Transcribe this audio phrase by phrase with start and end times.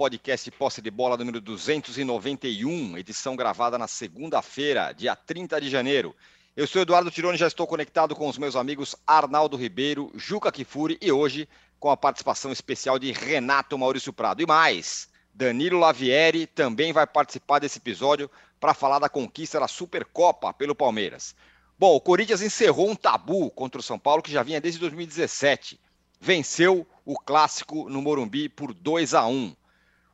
[0.00, 6.16] podcast Posse de Bola número 291, edição gravada na segunda-feira, dia 30 de janeiro.
[6.56, 10.96] Eu sou Eduardo Tironi, já estou conectado com os meus amigos Arnaldo Ribeiro, Juca Kifuri
[11.02, 11.46] e hoje
[11.78, 14.40] com a participação especial de Renato Maurício Prado.
[14.40, 20.50] E mais, Danilo Lavieri também vai participar desse episódio para falar da conquista da Supercopa
[20.54, 21.36] pelo Palmeiras.
[21.78, 25.78] Bom, o Corinthians encerrou um tabu contra o São Paulo que já vinha desde 2017
[26.20, 29.56] venceu o clássico no Morumbi por 2 a 1.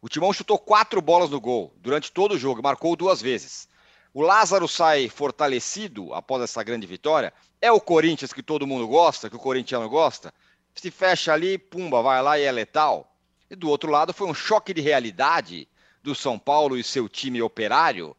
[0.06, 3.69] O Timão chutou quatro bolas no gol durante todo o jogo, marcou duas vezes.
[4.14, 7.34] O Lázaro sai fortalecido após essa grande vitória.
[7.60, 10.33] É o Corinthians que todo mundo gosta, que o corintiano gosta.
[10.77, 13.16] Se fecha ali, pumba, vai lá e é letal.
[13.50, 15.66] E do outro lado foi um choque de realidade
[16.05, 18.16] do São Paulo e seu time operário.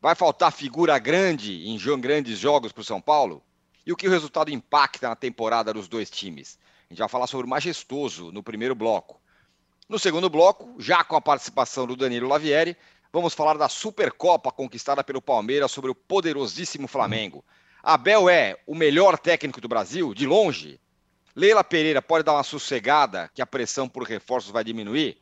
[0.00, 3.42] Vai faltar figura grande em grandes jogos para o São Paulo?
[3.84, 6.56] E o que o resultado impacta na temporada dos dois times?
[6.88, 9.20] A gente vai falar sobre o majestoso no primeiro bloco.
[9.88, 12.76] No segundo bloco, já com a participação do Danilo Lavieri,
[13.12, 17.44] vamos falar da Supercopa conquistada pelo Palmeiras sobre o poderosíssimo Flamengo.
[17.84, 20.80] Abel é o melhor técnico do Brasil, de longe.
[21.36, 25.18] Leila Pereira pode dar uma sossegada que a pressão por reforços vai diminuir?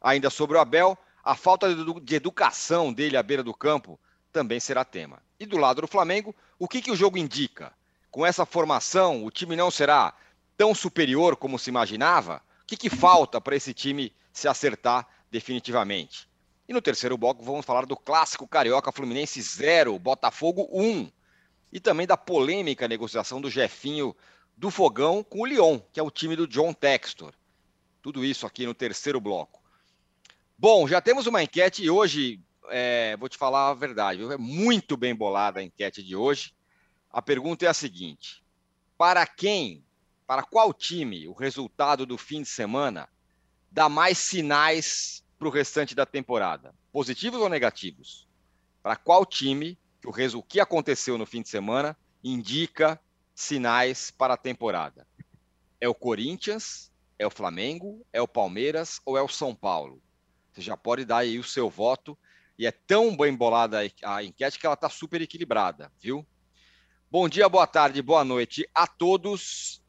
[0.00, 3.98] Ainda sobre o Abel, a falta de educação dele à beira do campo
[4.30, 5.20] também será tema.
[5.40, 7.72] E do lado do Flamengo, o que, que o jogo indica?
[8.12, 10.14] Com essa formação, o time não será
[10.56, 12.40] tão superior como se imaginava?
[12.64, 16.26] O que, que falta para esse time se acertar definitivamente?
[16.66, 21.12] E no terceiro bloco vamos falar do clássico carioca Fluminense 0, Botafogo 1.
[21.70, 24.16] E também da polêmica negociação do Jefinho
[24.56, 27.34] do Fogão com o Lyon, que é o time do John Textor.
[28.00, 29.62] Tudo isso aqui no terceiro bloco.
[30.56, 32.40] Bom, já temos uma enquete e hoje,
[32.70, 36.54] é, vou te falar a verdade, é muito bem bolada a enquete de hoje.
[37.10, 38.42] A pergunta é a seguinte:
[38.96, 39.83] para quem
[40.26, 43.08] para qual time o resultado do fim de semana
[43.70, 46.74] dá mais sinais para o restante da temporada?
[46.92, 48.26] Positivos ou negativos?
[48.82, 53.00] Para qual time o que aconteceu no fim de semana indica
[53.34, 55.06] sinais para a temporada?
[55.80, 56.92] É o Corinthians?
[57.18, 58.04] É o Flamengo?
[58.12, 60.02] É o Palmeiras ou é o São Paulo?
[60.52, 62.16] Você já pode dar aí o seu voto.
[62.56, 66.24] E é tão bem bolada a enquete que ela está super equilibrada, viu?
[67.10, 69.83] Bom dia, boa tarde, boa noite a todos.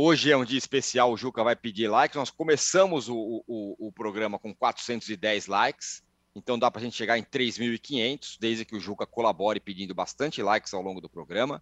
[0.00, 2.14] Hoje é um dia especial, o Juca vai pedir likes.
[2.14, 6.04] Nós começamos o, o, o programa com 410 likes,
[6.36, 10.40] então dá para a gente chegar em 3.500, desde que o Juca colabore pedindo bastante
[10.40, 11.60] likes ao longo do programa.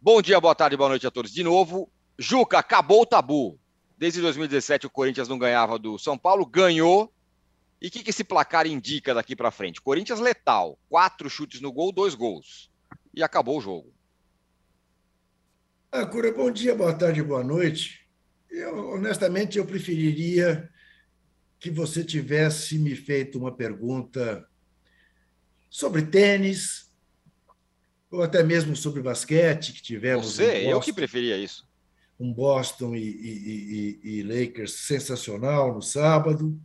[0.00, 1.90] Bom dia, boa tarde, boa noite a todos de novo.
[2.16, 3.58] Juca, acabou o tabu.
[3.98, 7.12] Desde 2017 o Corinthians não ganhava do São Paulo, ganhou.
[7.80, 9.82] E o que, que esse placar indica daqui para frente?
[9.82, 12.70] Corinthians letal, quatro chutes no gol, dois gols.
[13.12, 13.91] E acabou o jogo.
[15.94, 18.00] Ah, Cura, bom dia, boa tarde, boa noite.
[18.50, 20.70] Eu, honestamente, eu preferiria
[21.60, 24.48] que você tivesse me feito uma pergunta
[25.68, 26.90] sobre tênis,
[28.10, 30.36] ou até mesmo sobre basquete, que tivemos.
[30.36, 31.68] Você, eu que preferia isso.
[32.18, 36.58] Um Boston e, e, e, e, Lakers sensacional no sábado.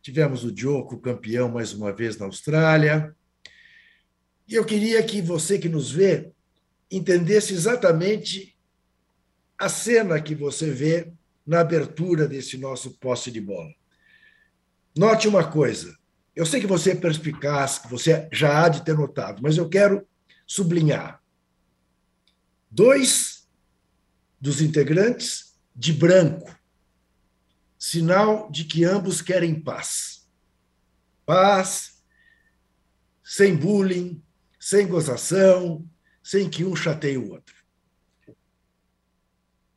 [0.00, 3.14] Tivemos o Djoko campeão mais uma vez na Austrália.
[4.48, 6.32] E eu queria que você que nos vê
[6.90, 8.56] entendesse exatamente
[9.58, 11.12] a cena que você vê
[11.46, 13.74] na abertura desse nosso posse de bola.
[14.96, 15.96] Note uma coisa.
[16.34, 19.68] Eu sei que você é perspicaz, que você já há de ter notado, mas eu
[19.68, 20.06] quero
[20.46, 21.22] sublinhar.
[22.70, 23.48] Dois
[24.40, 26.54] dos integrantes de branco,
[27.78, 30.28] sinal de que ambos querem paz.
[31.24, 32.02] Paz,
[33.24, 34.22] sem bullying,
[34.58, 35.84] sem gozação,
[36.28, 37.54] sem que um chateie o outro.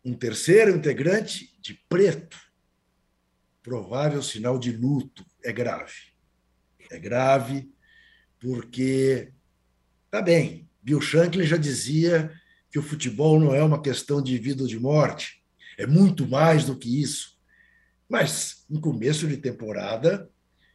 [0.03, 2.37] Um terceiro integrante de preto,
[3.63, 6.11] provável sinal de luto, é grave.
[6.91, 7.71] É grave
[8.37, 9.31] porque,
[10.09, 12.29] tá bem, Bill Shankly já dizia
[12.69, 15.41] que o futebol não é uma questão de vida ou de morte,
[15.77, 17.39] é muito mais do que isso.
[18.09, 20.29] Mas, em começo de temporada,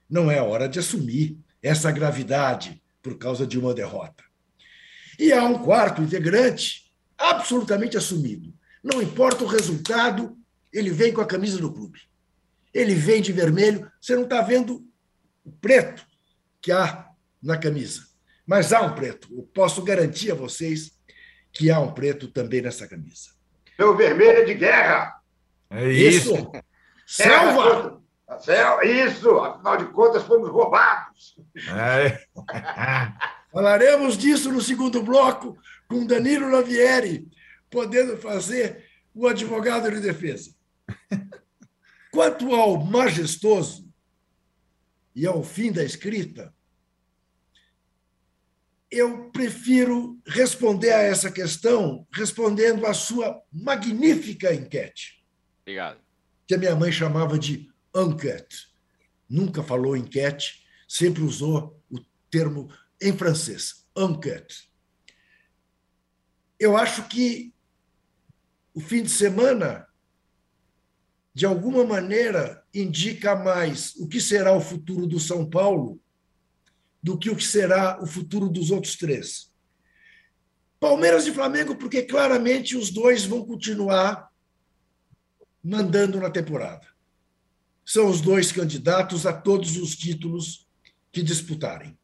[0.09, 4.26] não é hora de assumir essa gravidade por causa de uma derrota.
[5.19, 8.53] E há um quarto integrante absolutamente assumido.
[8.83, 10.37] Não importa o resultado,
[10.73, 12.01] ele vem com a camisa do clube.
[12.73, 14.85] Ele vem de vermelho, você não está vendo
[15.45, 16.07] o preto
[16.61, 17.09] que há
[17.43, 18.07] na camisa.
[18.47, 19.29] Mas há um preto.
[19.33, 20.93] Eu posso garantir a vocês
[21.53, 23.31] que há um preto também nessa camisa.
[23.79, 25.21] Meu vermelho é de guerra.
[25.71, 26.35] É isso.
[26.35, 26.53] isso.
[27.07, 28.03] Selva!
[28.83, 31.37] Isso, afinal de contas, fomos roubados.
[31.69, 32.19] É.
[33.53, 35.59] Falaremos disso no segundo bloco
[35.89, 37.29] com Danilo Lavieri,
[37.71, 38.85] podendo fazer
[39.15, 40.55] o advogado de defesa.
[42.11, 43.87] Quanto ao majestoso,
[45.17, 46.55] e ao fim da escrita,
[48.91, 55.25] eu prefiro responder a essa questão respondendo a sua magnífica enquete.
[55.63, 56.01] Obrigado.
[56.47, 58.69] Que a minha mãe chamava de enquete.
[59.29, 61.99] Nunca falou enquete, sempre usou o
[62.31, 62.71] termo
[63.01, 64.71] em francês, enquete.
[66.59, 67.55] Eu acho que
[68.73, 69.87] o fim de semana,
[71.35, 76.01] de alguma maneira, indica mais o que será o futuro do São Paulo
[77.03, 79.53] do que o que será o futuro dos outros três.
[80.81, 84.29] Palmeiras e Flamengo, porque claramente os dois vão continuar
[85.63, 86.87] mandando na temporada.
[87.85, 90.69] São os dois candidatos a todos os títulos
[91.13, 91.97] que disputarem.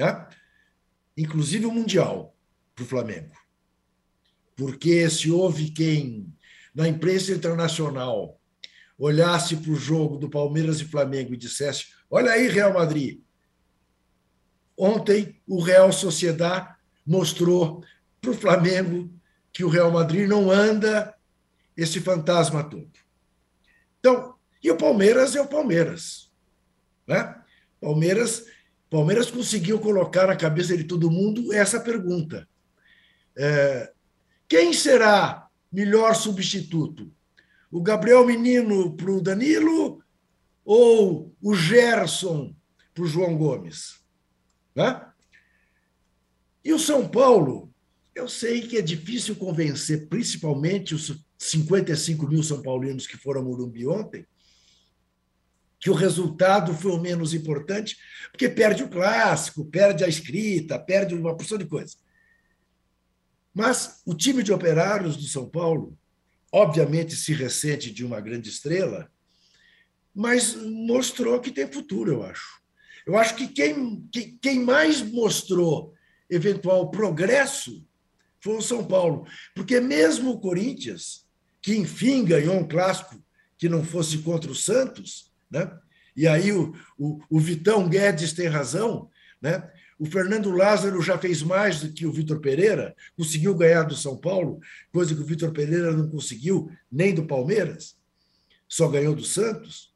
[0.00, 0.26] Né?
[1.16, 2.34] Inclusive o Mundial
[2.74, 3.32] para o Flamengo.
[4.56, 6.34] Porque se houve quem,
[6.74, 8.40] na imprensa internacional,
[8.98, 13.20] olhasse para o jogo do Palmeiras e Flamengo e dissesse: Olha aí, Real Madrid,
[14.82, 16.74] Ontem, o Real Sociedad
[17.06, 17.84] mostrou
[18.18, 19.12] para o Flamengo
[19.52, 21.14] que o Real Madrid não anda
[21.76, 22.90] esse fantasma todo.
[23.98, 26.32] Então, e o Palmeiras é o Palmeiras.
[27.06, 27.42] Né?
[27.78, 28.46] Palmeiras,
[28.90, 32.46] Palmeiras conseguiu colocar na cabeça de todo mundo essa pergunta:
[33.36, 33.92] é,
[34.48, 37.10] quem será melhor substituto?
[37.70, 40.02] O Gabriel Menino para o Danilo
[40.64, 42.52] ou o Gerson
[42.92, 44.00] para o João Gomes?
[44.74, 45.06] Né?
[46.64, 47.72] E o São Paulo,
[48.12, 53.44] eu sei que é difícil convencer, principalmente os 55 mil São Paulinos que foram a
[53.44, 54.26] Morumbi ontem,
[55.80, 57.96] que o resultado foi o menos importante,
[58.30, 61.96] porque perde o clássico, perde a escrita, perde uma porção de coisas.
[63.54, 65.98] Mas o time de operários do São Paulo,
[66.52, 69.10] obviamente se ressente de uma grande estrela,
[70.14, 72.60] mas mostrou que tem futuro, eu acho.
[73.06, 74.06] Eu acho que quem,
[74.42, 75.94] quem mais mostrou
[76.28, 77.84] eventual progresso
[78.40, 79.26] foi o São Paulo.
[79.54, 81.26] Porque mesmo o Corinthians,
[81.62, 83.22] que enfim ganhou um clássico
[83.56, 85.70] que não fosse contra o Santos, né?
[86.16, 89.10] e aí o, o, o Vitão Guedes tem razão,
[89.40, 89.70] né?
[89.98, 94.16] O Fernando Lázaro já fez mais do que o Vitor Pereira, conseguiu ganhar do São
[94.16, 94.58] Paulo,
[94.90, 97.98] coisa que o Vitor Pereira não conseguiu nem do Palmeiras,
[98.66, 99.94] só ganhou do Santos.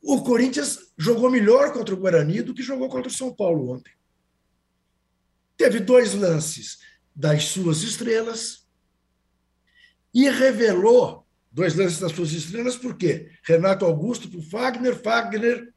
[0.00, 3.92] O Corinthians jogou melhor contra o Guarani do que jogou contra o São Paulo ontem.
[5.56, 6.78] Teve dois lances
[7.14, 8.68] das suas estrelas
[10.14, 11.27] e revelou
[11.58, 13.32] dois lances das suas estrelas, por quê?
[13.42, 15.74] Renato Augusto para o Fagner, Fagner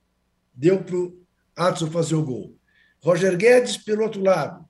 [0.54, 1.26] deu para o
[1.56, 2.56] Adson fazer o gol.
[3.00, 4.64] Roger Guedes, pelo outro lado,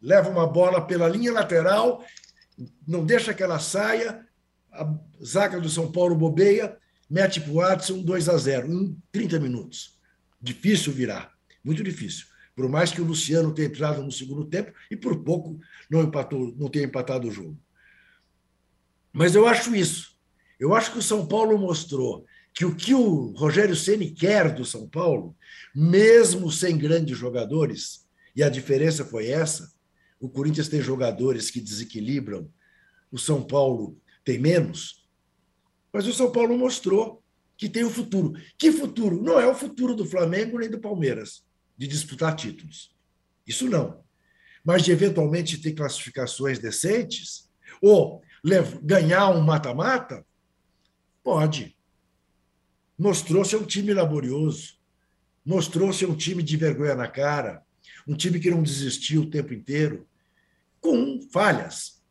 [0.00, 2.04] leva uma bola pela linha lateral,
[2.86, 4.24] não deixa que ela saia,
[4.70, 6.78] a zaga do São Paulo bobeia,
[7.10, 9.98] mete para o Watson 2 a 0 em 30 minutos.
[10.40, 11.32] Difícil virar,
[11.64, 12.26] muito difícil.
[12.54, 15.58] Por mais que o Luciano tenha entrado no segundo tempo e por pouco
[15.90, 17.58] não, empatou, não tenha empatado o jogo.
[19.12, 20.11] Mas eu acho isso.
[20.62, 22.24] Eu acho que o São Paulo mostrou
[22.54, 25.36] que o que o Rogério Ceni quer do São Paulo,
[25.74, 29.72] mesmo sem grandes jogadores, e a diferença foi essa,
[30.20, 32.48] o Corinthians tem jogadores que desequilibram,
[33.10, 35.04] o São Paulo tem menos,
[35.92, 37.20] mas o São Paulo mostrou
[37.56, 38.32] que tem o um futuro.
[38.56, 39.20] Que futuro?
[39.20, 41.42] Não é o futuro do Flamengo nem do Palmeiras,
[41.76, 42.94] de disputar títulos.
[43.44, 44.04] Isso não.
[44.64, 47.50] Mas de eventualmente ter classificações decentes,
[47.82, 48.22] ou
[48.84, 50.24] ganhar um mata-mata,
[51.22, 51.76] pode.
[52.98, 54.78] Mostrou ser um time laborioso,
[55.44, 57.64] mostrou ser um time de vergonha na cara,
[58.06, 60.06] um time que não desistiu o tempo inteiro,
[60.80, 62.02] com falhas.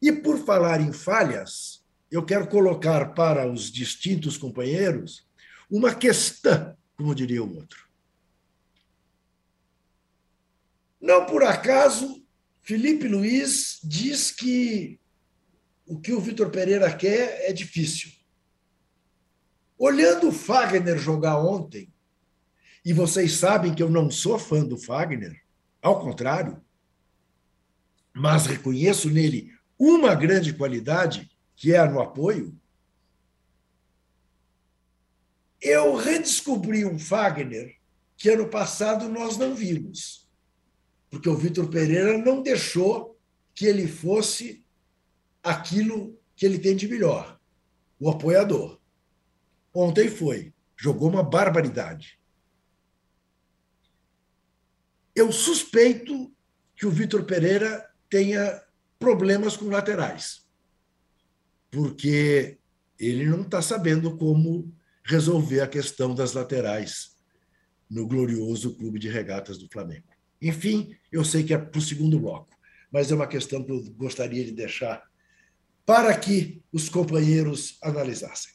[0.00, 5.26] E por falar em falhas, eu quero colocar para os distintos companheiros
[5.70, 7.88] uma questão, como diria o outro.
[11.00, 12.22] Não por acaso,
[12.60, 15.00] Felipe Luiz diz que
[15.86, 18.12] o que o Vitor Pereira quer é difícil.
[19.82, 21.90] Olhando o Fagner jogar ontem,
[22.84, 25.42] e vocês sabem que eu não sou fã do Fagner,
[25.80, 26.62] ao contrário,
[28.12, 32.54] mas reconheço nele uma grande qualidade, que é no apoio,
[35.62, 37.74] eu redescobri um Fagner
[38.18, 40.28] que ano passado nós não vimos,
[41.08, 43.18] porque o Vitor Pereira não deixou
[43.54, 44.62] que ele fosse
[45.42, 47.40] aquilo que ele tem de melhor,
[47.98, 48.79] o apoiador.
[49.74, 52.18] Ontem foi, jogou uma barbaridade.
[55.14, 56.32] Eu suspeito
[56.76, 58.62] que o Vitor Pereira tenha
[58.98, 60.48] problemas com laterais
[61.70, 62.58] porque
[62.98, 64.74] ele não está sabendo como
[65.04, 67.16] resolver a questão das laterais
[67.88, 70.06] no glorioso Clube de Regatas do Flamengo.
[70.42, 72.56] Enfim, eu sei que é para o segundo bloco,
[72.90, 75.02] mas é uma questão que eu gostaria de deixar
[75.86, 78.52] para que os companheiros analisassem.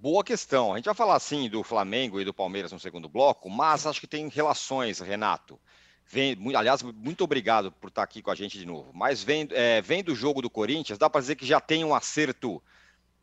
[0.00, 0.72] Boa questão.
[0.72, 4.00] A gente vai falar assim do Flamengo e do Palmeiras no segundo bloco, mas acho
[4.00, 5.58] que tem relações, Renato.
[6.06, 8.92] Vem, aliás, muito obrigado por estar aqui com a gente de novo.
[8.94, 11.96] Mas vem, é, vem do jogo do Corinthians, dá para dizer que já tem um
[11.96, 12.62] acerto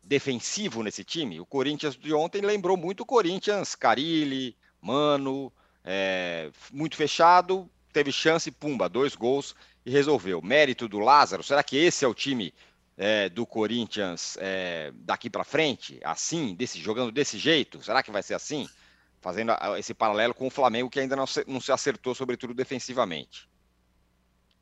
[0.02, 1.40] defensivo nesse time?
[1.40, 5.50] O Corinthians de ontem lembrou muito o Corinthians, Carilli, Mano,
[5.82, 9.56] é, muito fechado, teve chance, pumba, dois gols
[9.86, 10.42] e resolveu.
[10.42, 12.52] Mérito do Lázaro, será que esse é o time
[12.96, 17.82] é, do Corinthians é, daqui para frente, assim, desse, jogando desse jeito?
[17.82, 18.66] Será que vai ser assim?
[19.20, 23.48] Fazendo esse paralelo com o Flamengo, que ainda não se, não se acertou, sobretudo defensivamente.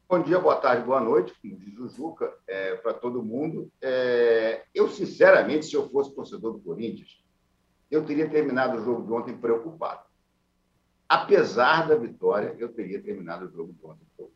[0.09, 3.71] Bom dia, boa tarde, boa noite, como diz o Juca, é, para todo mundo.
[3.81, 7.25] É, eu, sinceramente, se eu fosse torcedor do Corinthians,
[7.91, 10.05] eu teria terminado o jogo de ontem preocupado.
[11.09, 14.34] Apesar da vitória, eu teria terminado o jogo de ontem preocupado.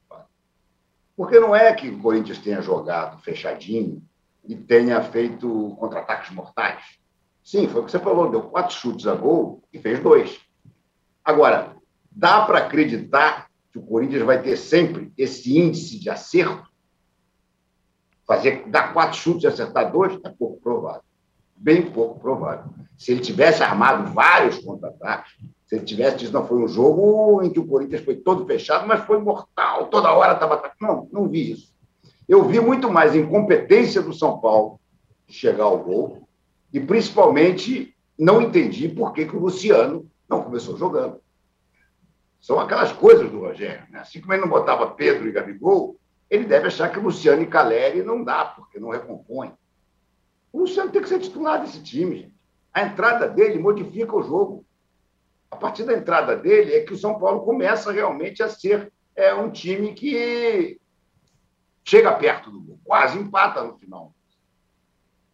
[1.18, 4.00] Porque não é que o Corinthians tenha jogado fechadinho
[4.46, 6.80] e tenha feito contra-ataques mortais.
[7.42, 10.38] Sim, foi o que você falou, deu quatro chutes a gol e fez dois.
[11.24, 11.74] Agora,
[12.08, 16.68] dá para acreditar que o Corinthians vai ter sempre esse índice de acerto?
[18.24, 21.02] Fazer, dar quatro chutes e acertar dois é pouco provável.
[21.56, 22.72] Bem pouco provável.
[22.96, 25.34] Se ele tivesse armado vários contra-ataques,
[25.68, 28.88] se ele tivesse dito, não, foi um jogo em que o Corinthians foi todo fechado,
[28.88, 31.06] mas foi mortal, toda hora estava atacando.
[31.12, 31.74] Não, não vi isso.
[32.26, 34.80] Eu vi muito mais incompetência do São Paulo
[35.28, 36.26] chegar ao gol
[36.72, 41.20] e, principalmente, não entendi por que, que o Luciano não começou jogando.
[42.40, 43.84] São aquelas coisas do Rogério.
[43.90, 43.98] Né?
[43.98, 45.96] Assim como ele não botava Pedro e Gabigol,
[46.30, 49.52] ele deve achar que Luciano e Caleri não dá, porque não recompõe.
[50.50, 52.38] O Luciano tem que ser titular desse time, gente.
[52.72, 54.64] A entrada dele modifica o jogo
[55.50, 59.34] a partir da entrada dele é que o São Paulo começa realmente a ser é,
[59.34, 60.80] um time que
[61.84, 64.14] chega perto do gol, quase empata no final.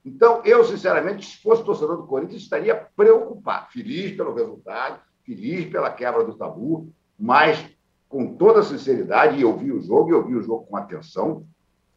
[0.04, 5.90] Então, eu, sinceramente, se fosse torcedor do Corinthians, estaria preocupado, feliz pelo resultado, feliz pela
[5.90, 7.64] quebra do tabu, mas
[8.09, 11.47] com toda sinceridade, eu vi o jogo, e eu vi o jogo com atenção,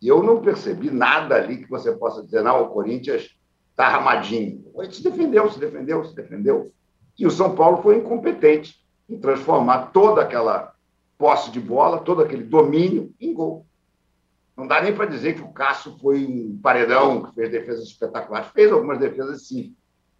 [0.02, 3.38] eu não percebi nada ali que você possa dizer, não, o Corinthians
[3.72, 4.64] está armadinho.
[4.68, 6.72] O Corinthians se defendeu, se defendeu, se defendeu.
[7.18, 10.74] E o São Paulo foi incompetente em transformar toda aquela
[11.18, 13.66] posse de bola, todo aquele domínio em gol.
[14.56, 18.50] Não dá nem para dizer que o Cássio foi um paredão que fez defesas espetaculares.
[18.50, 19.76] Fez algumas defesas, sim,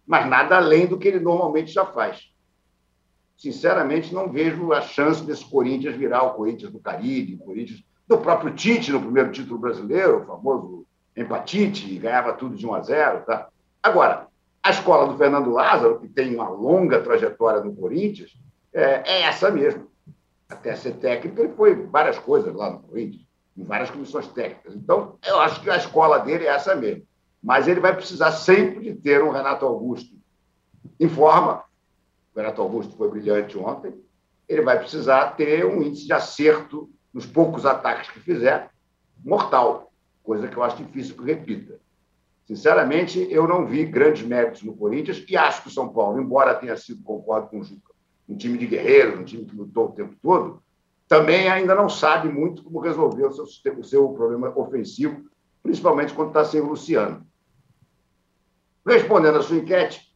[0.06, 2.30] mas nada além do que ele normalmente já faz.
[3.36, 8.18] Sinceramente, não vejo a chance desse Corinthians virar o Corinthians do Caribe, o Corinthians do
[8.18, 10.86] próprio Tite no primeiro título brasileiro, o famoso
[11.16, 13.24] empatite, ganhava tudo de 1 a 0.
[13.24, 13.48] Tá?
[13.82, 14.27] Agora,
[14.62, 18.36] a escola do Fernando Lázaro, que tem uma longa trajetória no Corinthians,
[18.72, 19.88] é, é essa mesmo.
[20.48, 24.74] Até ser técnico, ele foi várias coisas lá no Corinthians, em várias comissões técnicas.
[24.74, 27.06] Então, eu acho que a escola dele é essa mesmo.
[27.42, 30.14] Mas ele vai precisar sempre de ter um Renato Augusto
[30.98, 31.62] em forma.
[32.34, 33.94] O Renato Augusto foi brilhante ontem.
[34.48, 38.70] Ele vai precisar ter um índice de acerto nos poucos ataques que fizer,
[39.24, 41.78] mortal, coisa que eu acho difícil que repita.
[42.48, 46.54] Sinceramente, eu não vi grandes méritos no Corinthians e acho que o São Paulo, embora
[46.54, 47.92] tenha sido, concordo com o Juca,
[48.26, 50.62] um time de guerreiros, um time que lutou o tempo todo,
[51.06, 53.44] também ainda não sabe muito como resolver o seu,
[53.78, 55.26] o seu problema ofensivo,
[55.62, 57.26] principalmente quando está sem o Luciano.
[58.86, 60.08] Respondendo à sua enquete,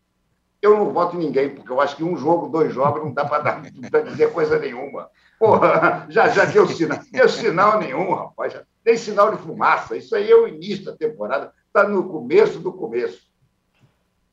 [0.62, 3.26] eu não voto em ninguém, porque eu acho que um jogo, dois jogos, não dá
[3.26, 3.60] para
[4.08, 5.10] dizer coisa nenhuma.
[5.38, 7.00] Porra, já, já deu sinal.
[7.10, 8.54] Deu sinal nenhum, rapaz.
[8.54, 9.94] Já, tem sinal de fumaça.
[9.98, 13.22] Isso aí é o início da temporada está no começo do começo.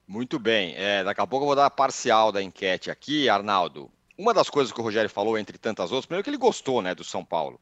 [0.06, 0.74] Muito bem.
[0.76, 3.90] É, daqui a pouco eu vou dar a parcial da enquete aqui, Arnaldo.
[4.18, 6.94] Uma das coisas que o Rogério falou, entre tantas outras, primeiro que ele gostou né,
[6.94, 7.60] do São Paulo.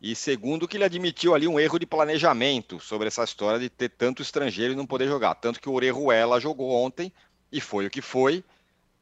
[0.00, 3.90] E segundo, que ele admitiu ali um erro de planejamento sobre essa história de ter
[3.90, 5.34] tanto estrangeiro e não poder jogar.
[5.34, 7.12] Tanto que o Orejuela jogou ontem
[7.52, 8.42] e foi o que foi.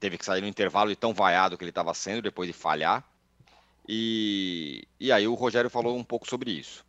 [0.00, 3.04] Teve que sair no intervalo de tão vaiado que ele estava sendo depois de falhar.
[3.86, 6.84] E, e aí o Rogério falou um pouco sobre isso.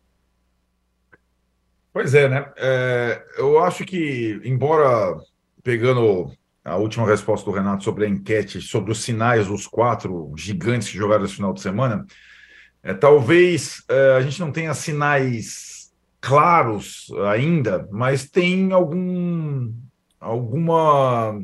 [1.92, 2.52] Pois é, né?
[2.56, 5.16] É, eu acho que, embora
[5.62, 6.30] pegando
[6.64, 10.96] a última resposta do Renato sobre a enquete, sobre os sinais dos quatro gigantes que
[10.96, 12.06] jogaram esse final de semana,
[12.82, 19.72] é, talvez é, a gente não tenha sinais claros ainda, mas tem algum,
[20.20, 21.40] alguma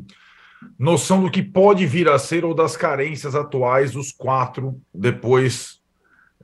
[0.79, 5.76] noção do que pode vir a ser ou das carências atuais dos quatro depois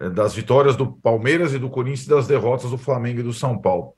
[0.10, 3.58] das vitórias do Palmeiras e do Corinthians e das derrotas do Flamengo e do São
[3.58, 3.94] Paulo.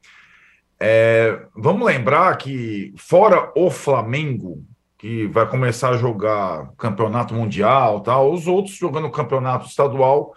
[0.80, 4.64] É, vamos lembrar que, fora o Flamengo,
[4.98, 8.32] que vai começar a jogar campeonato mundial, tal.
[8.32, 10.34] Os outros jogando campeonato estadual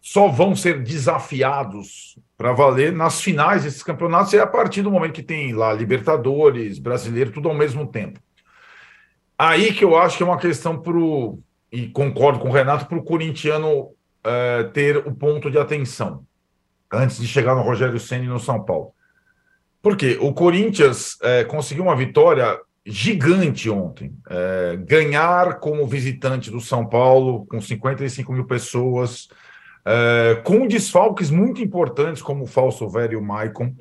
[0.00, 5.14] só vão ser desafiados para valer nas finais desses campeonatos e a partir do momento
[5.14, 8.20] que tem lá Libertadores, Brasileiro, tudo ao mesmo tempo.
[9.38, 11.40] Aí que eu acho que é uma questão para o,
[11.72, 13.90] e concordo com o Renato, para o corintiano
[14.26, 16.24] é, ter o ponto de atenção
[16.92, 18.92] antes de chegar no Rogério Senna no São Paulo.
[19.80, 24.16] Porque o Corinthians é, conseguiu uma vitória gigante ontem.
[24.28, 29.28] É, ganhar como visitante do São Paulo, com 55 mil pessoas,
[30.42, 33.72] com desfalques muito importantes, como o Falso Velho e o Maicon,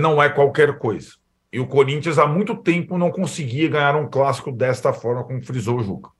[0.00, 1.10] não é qualquer coisa.
[1.52, 5.78] E o Corinthians há muito tempo não conseguia ganhar um clássico desta forma, como frisou
[5.78, 6.10] o Juca.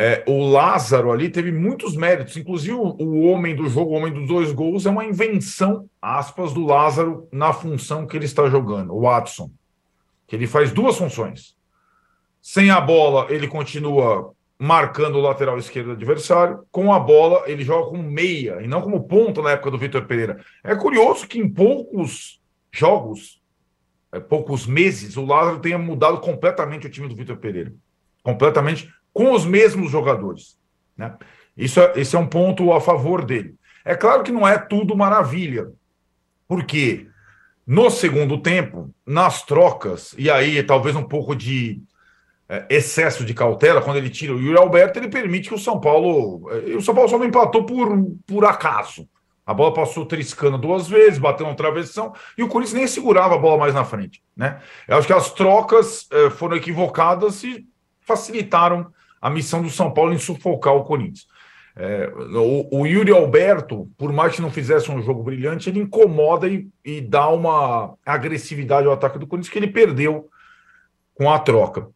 [0.00, 4.12] É, o Lázaro ali teve muitos méritos, inclusive o, o, homem do jogo, o homem
[4.12, 8.94] dos dois gols, é uma invenção, aspas, do Lázaro na função que ele está jogando,
[8.94, 9.50] o Watson,
[10.24, 11.56] que ele faz duas funções.
[12.40, 17.64] Sem a bola, ele continua marcando o lateral esquerdo do adversário, com a bola, ele
[17.64, 20.38] joga como meia e não como ponta na época do Vitor Pereira.
[20.62, 22.40] É curioso que em poucos
[22.70, 23.42] jogos,
[24.12, 27.72] é, poucos meses, o Lázaro tenha mudado completamente o time do Vitor Pereira.
[28.22, 28.88] Completamente
[29.18, 30.56] com os mesmos jogadores.
[30.96, 31.12] Né?
[31.56, 33.56] Isso é, esse é um ponto a favor dele.
[33.84, 35.72] É claro que não é tudo maravilha,
[36.46, 37.08] porque
[37.66, 41.82] no segundo tempo, nas trocas, e aí talvez um pouco de
[42.48, 45.80] é, excesso de cautela, quando ele tira o Yuri Alberto, ele permite que o São
[45.80, 46.48] Paulo.
[46.52, 47.88] É, o São Paulo só não empatou por,
[48.24, 49.08] por acaso.
[49.44, 53.38] A bola passou triscando duas vezes, bateu no travessão, e o Corinthians nem segurava a
[53.38, 54.22] bola mais na frente.
[54.36, 54.60] Né?
[54.86, 57.66] Eu acho que as trocas é, foram equivocadas e
[58.02, 61.26] facilitaram a missão do São Paulo em sufocar o Corinthians.
[61.80, 66.48] É, o, o, Yuri Alberto, por mais que não fizesse um jogo brilhante, ele incomoda
[66.48, 70.28] e, e, dá uma agressividade ao ataque do Corinthians que ele perdeu
[71.14, 71.88] com a troca.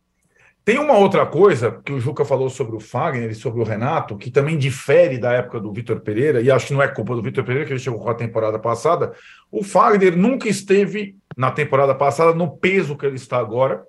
[0.65, 4.17] Tem uma outra coisa que o Juca falou sobre o Fagner e sobre o Renato,
[4.17, 7.23] que também difere da época do Vitor Pereira, e acho que não é culpa do
[7.23, 9.13] Vitor Pereira, que ele chegou com a temporada passada.
[9.51, 13.83] O Fagner nunca esteve na temporada passada no peso que ele está agora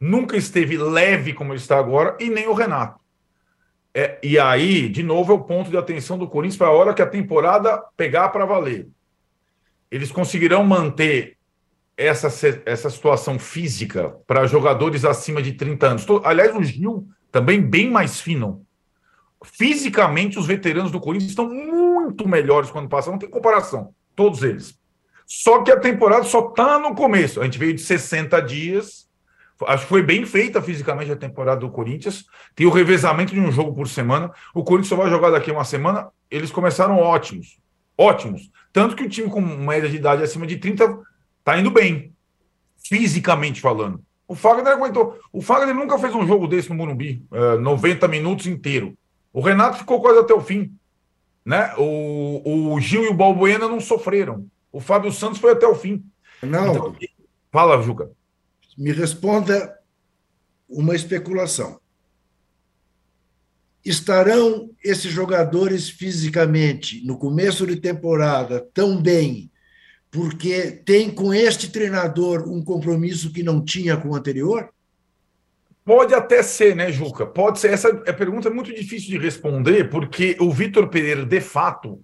[0.00, 3.00] nunca esteve leve como ele está agora, e nem o Renato.
[3.94, 6.92] É, e aí, de novo, é o ponto de atenção do Corinthians para a hora
[6.92, 8.88] que a temporada pegar para valer.
[9.90, 11.38] Eles conseguirão manter
[11.96, 12.28] essa,
[12.66, 16.06] essa situação física para jogadores acima de 30 anos.
[16.24, 18.66] Aliás, o Gil também bem mais fino.
[19.42, 24.78] Fisicamente, os veteranos do Corinthians estão muito melhores quando passam, não tem comparação, todos eles.
[25.26, 27.40] Só que a temporada só está no começo.
[27.40, 29.05] A gente veio de 60 dias
[29.66, 32.26] Acho que foi bem feita fisicamente a temporada do Corinthians.
[32.54, 34.30] Tem o revezamento de um jogo por semana.
[34.54, 36.08] O Corinthians só vai jogar daqui a uma semana.
[36.30, 37.58] Eles começaram ótimos.
[37.96, 38.50] Ótimos.
[38.72, 40.98] Tanto que o time com média de idade acima de 30
[41.42, 42.12] tá indo bem.
[42.76, 44.00] Fisicamente falando.
[44.28, 45.18] O Fagner aguentou.
[45.32, 47.24] O Fagner nunca fez um jogo desse no Morumbi.
[47.30, 48.96] Uh, 90 minutos inteiro.
[49.32, 50.72] O Renato ficou quase até o fim.
[51.44, 51.72] Né?
[51.78, 54.46] O, o Gil e o Balbuena não sofreram.
[54.72, 56.04] O Fábio Santos foi até o fim.
[56.42, 56.70] Não.
[56.70, 56.96] Então,
[57.50, 58.10] fala, Juca.
[58.76, 59.78] Me responda
[60.68, 61.80] uma especulação.
[63.84, 69.50] Estarão esses jogadores fisicamente no começo de temporada tão bem
[70.16, 74.70] porque tem com este treinador um compromisso que não tinha com o anterior?
[75.84, 77.26] Pode até ser, né, Juca?
[77.26, 77.72] Pode ser.
[77.72, 82.02] Essa é pergunta é muito difícil de responder, porque o Vitor Pereira, de fato,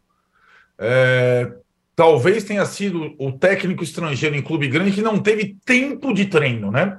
[0.79, 1.53] é,
[1.95, 6.71] talvez tenha sido o técnico estrangeiro em clube grande que não teve tempo de treino,
[6.71, 6.99] né?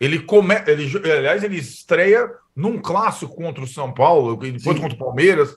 [0.00, 4.82] Ele come, ele, aliás, ele estreia num clássico contra o São Paulo, depois Sim.
[4.82, 5.54] contra o Palmeiras.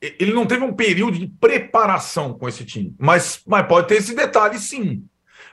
[0.00, 4.14] Ele não teve um período de preparação com esse time, mas, mas pode ter esse
[4.14, 5.04] detalhe, sim.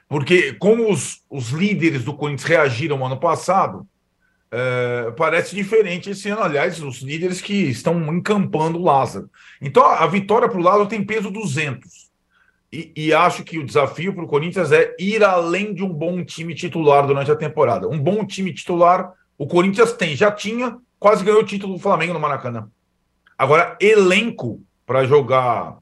[0.08, 3.88] Porque, como os, os líderes do Corinthians reagiram ano passado,
[4.52, 6.42] é, parece diferente esse ano.
[6.42, 9.30] Aliás, os líderes que estão encampando o Lázaro.
[9.62, 12.09] Então, a, a vitória para o Lázaro tem peso 200.
[12.72, 16.24] E, e, acho que o desafio para o Corinthians é ir além de um bom
[16.24, 17.88] time titular durante a temporada.
[17.88, 22.14] Um bom time titular, o Corinthians tem, já tinha, quase ganhou o título do Flamengo
[22.14, 22.70] no Maracanã.
[23.36, 25.80] Agora, elenco para jogar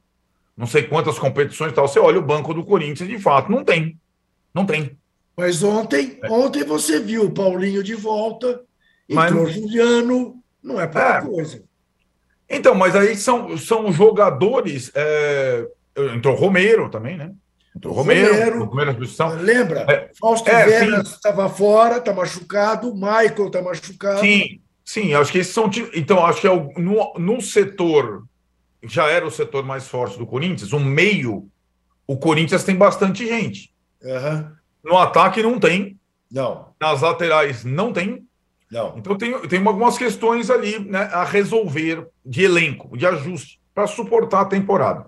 [0.57, 3.63] não sei quantas competições e tal, você olha o banco do Corinthians, de fato, não
[3.63, 3.99] tem.
[4.51, 4.97] Não tem.
[5.37, 6.31] Mas ontem, é.
[6.31, 8.63] ontem você viu o Paulinho de volta,
[9.07, 9.53] entrou Mas...
[9.53, 11.21] Juliano, não é pouca é.
[11.21, 11.63] coisa.
[12.49, 14.89] Então, mas aí são, são jogadores.
[14.95, 15.67] É
[16.13, 17.31] Entrou Romero também, né?
[17.75, 19.35] Entrou Romero, Romero, posição.
[19.35, 19.85] Lembra?
[19.87, 24.19] É, Fausto é, Veras estava fora, está machucado, Michael está machucado.
[24.19, 25.69] Sim, sim, acho que esses são.
[25.93, 28.23] Então, acho que é o, no, no setor,
[28.83, 31.47] já era o setor mais forte do Corinthians, o meio,
[32.07, 33.71] o Corinthians tem bastante gente.
[34.01, 34.51] Uhum.
[34.83, 35.99] No ataque não tem.
[36.31, 36.69] Não.
[36.81, 38.25] Nas laterais não tem.
[38.71, 38.95] Não.
[38.97, 44.41] Então tem, tem algumas questões ali né, a resolver de elenco, de ajuste, para suportar
[44.41, 45.05] a temporada.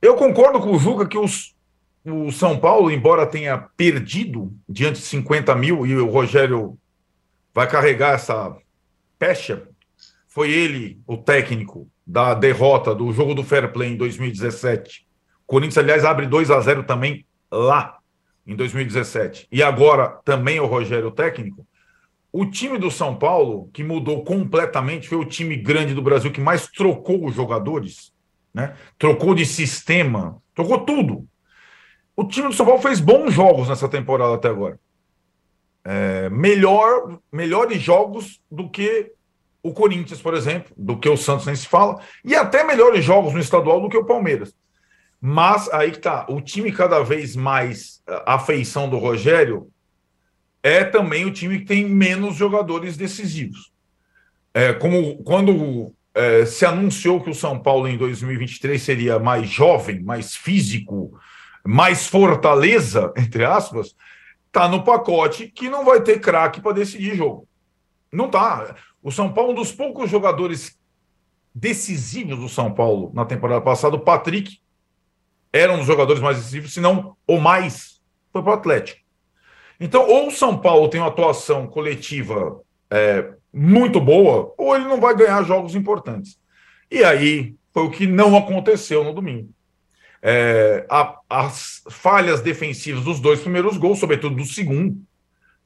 [0.00, 1.56] Eu concordo com o Juca que os,
[2.04, 6.78] o São Paulo, embora tenha perdido diante de 50 mil, e o Rogério
[7.52, 8.56] vai carregar essa
[9.18, 9.66] pecha,
[10.28, 15.06] foi ele o técnico da derrota do jogo do Fair Play em 2017.
[15.42, 17.98] O Corinthians, aliás, abre 2 a 0 também lá
[18.46, 19.48] em 2017.
[19.50, 21.66] E agora também o Rogério técnico.
[22.32, 26.40] O time do São Paulo, que mudou completamente, foi o time grande do Brasil que
[26.40, 28.12] mais trocou os jogadores,
[28.52, 28.74] né?
[28.98, 31.26] Trocou de sistema, trocou tudo.
[32.16, 34.78] O time do São Paulo fez bons jogos nessa temporada até agora.
[35.84, 39.12] É, melhor, melhores jogos do que
[39.62, 43.32] o Corinthians, por exemplo, do que o Santos nem se fala, e até melhores jogos
[43.32, 44.54] no estadual do que o Palmeiras.
[45.20, 49.68] Mas aí que tá, o time cada vez mais a feição do Rogério
[50.62, 53.72] é também o time que tem menos jogadores decisivos.
[54.54, 60.02] É, como quando é, se anunciou que o São Paulo em 2023 seria mais jovem,
[60.02, 61.16] mais físico,
[61.64, 63.94] mais fortaleza, entre aspas,
[64.50, 67.46] tá no pacote que não vai ter craque para decidir jogo.
[68.12, 68.74] Não tá.
[69.00, 70.76] O São Paulo, um dos poucos jogadores
[71.54, 74.58] decisivos do São Paulo na temporada passada, o Patrick
[75.52, 78.00] era um dos jogadores mais decisivos, se não o mais,
[78.32, 79.00] foi para o Atlético.
[79.78, 85.00] Então, ou o São Paulo tem uma atuação coletiva é, muito boa, ou ele não
[85.00, 86.38] vai ganhar jogos importantes.
[86.90, 89.50] E aí foi o que não aconteceu no domingo.
[90.20, 95.00] É, a, as falhas defensivas dos dois primeiros gols, sobretudo do segundo,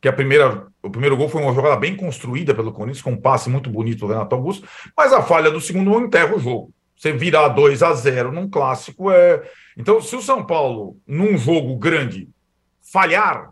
[0.01, 3.21] que a primeira, o primeiro gol foi uma jogada bem construída pelo Corinthians, com um
[3.21, 4.67] passe muito bonito do Renato Augusto,
[4.97, 6.73] mas a falha do segundo enterra o jogo.
[6.97, 9.43] Você virar 2 a 0 num clássico é.
[9.77, 12.29] Então, se o São Paulo, num jogo grande,
[12.93, 13.51] falhar,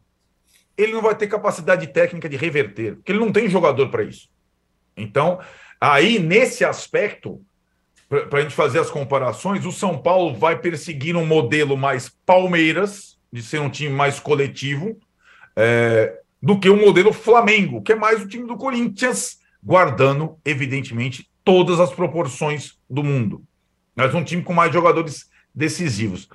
[0.83, 4.29] ele não vai ter capacidade técnica de reverter, porque ele não tem jogador para isso.
[4.97, 5.39] Então,
[5.81, 7.41] aí, nesse aspecto,
[8.09, 13.19] para a gente fazer as comparações, o São Paulo vai perseguir um modelo mais Palmeiras,
[13.33, 14.99] de ser um time mais coletivo,
[15.55, 21.31] é, do que o modelo Flamengo, que é mais o time do Corinthians, guardando, evidentemente,
[21.45, 23.45] todas as proporções do mundo.
[23.95, 26.29] Mas um time com mais jogadores decisivos.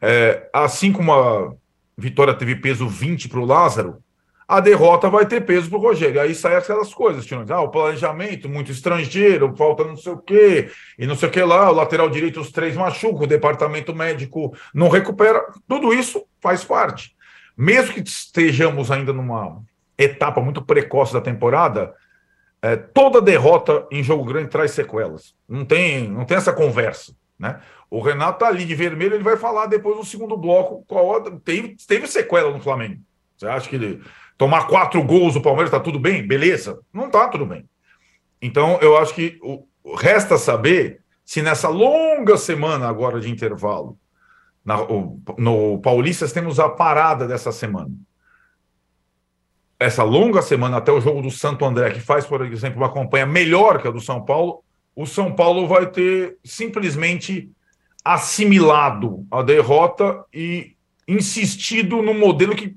[0.00, 1.54] É, assim como a
[1.96, 4.02] vitória teve peso 20 para o Lázaro,
[4.48, 6.20] a derrota vai ter peso para o Rogério.
[6.20, 10.70] Aí saem aquelas coisas, tipo, ah, o planejamento, muito estrangeiro, falta não sei o quê,
[10.96, 14.56] e não sei o que lá, o lateral direito, os três machucam, o departamento médico
[14.72, 15.44] não recupera.
[15.66, 17.16] Tudo isso faz parte.
[17.56, 19.62] Mesmo que estejamos ainda numa
[19.98, 21.92] etapa muito precoce da temporada,
[22.62, 25.34] é, toda derrota em jogo grande traz sequelas.
[25.48, 27.14] Não tem, não tem essa conversa.
[27.38, 27.60] Né?
[27.90, 31.76] O Renato tá ali de vermelho, ele vai falar depois no segundo bloco qual teve,
[31.86, 33.00] teve sequela no Flamengo.
[33.36, 34.02] Você acha que ele
[34.36, 36.26] tomar quatro gols do Palmeiras tá tudo bem?
[36.26, 36.80] Beleza?
[36.92, 37.64] Não tá tudo bem.
[38.42, 43.98] Então eu acho que o, resta saber se nessa longa semana agora de intervalo
[44.64, 47.92] na, o, no Paulistas temos a parada dessa semana
[49.78, 53.26] essa longa semana até o jogo do Santo André, que faz, por exemplo, uma campanha
[53.26, 54.62] melhor que a do São Paulo,
[54.94, 57.50] o São Paulo vai ter simplesmente
[58.14, 60.76] assimilado a derrota e
[61.08, 62.76] insistido no modelo que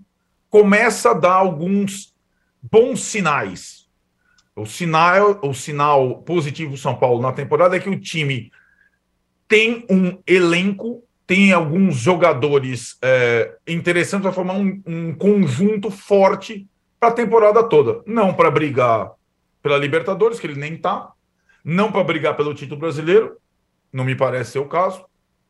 [0.50, 2.16] começa a dar alguns
[2.60, 3.88] bons sinais.
[4.56, 8.52] O sinal, o sinal positivo do São Paulo na temporada é que o time
[9.48, 16.68] tem um elenco, tem alguns jogadores é, interessantes para formar um, um conjunto forte
[17.00, 18.02] para a temporada toda.
[18.06, 19.12] Não para brigar
[19.62, 21.12] pela Libertadores, que ele nem está,
[21.64, 23.38] não para brigar pelo título brasileiro,
[23.94, 25.09] não me parece ser o caso.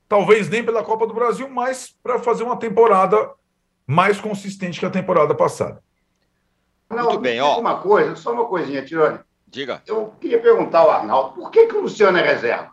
[0.10, 3.30] Talvez nem pela Copa do Brasil, mas para fazer uma temporada
[3.86, 5.84] mais consistente que a temporada passada.
[6.90, 7.60] Não, Muito bem, ó.
[7.60, 9.20] Uma coisa, só uma coisinha, Tirone.
[9.48, 9.84] Diga.
[9.86, 12.72] Eu queria perguntar ao Arnaldo, por que, que o Luciano é reserva?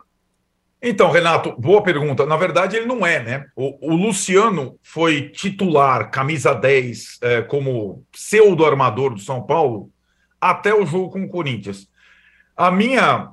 [0.81, 2.25] Então, Renato, boa pergunta.
[2.25, 3.45] Na verdade, ele não é, né?
[3.55, 9.89] O, o Luciano foi titular, camisa 10, é, como pseudo-armador do São Paulo,
[10.39, 11.87] até o jogo com o Corinthians.
[12.55, 13.31] A minha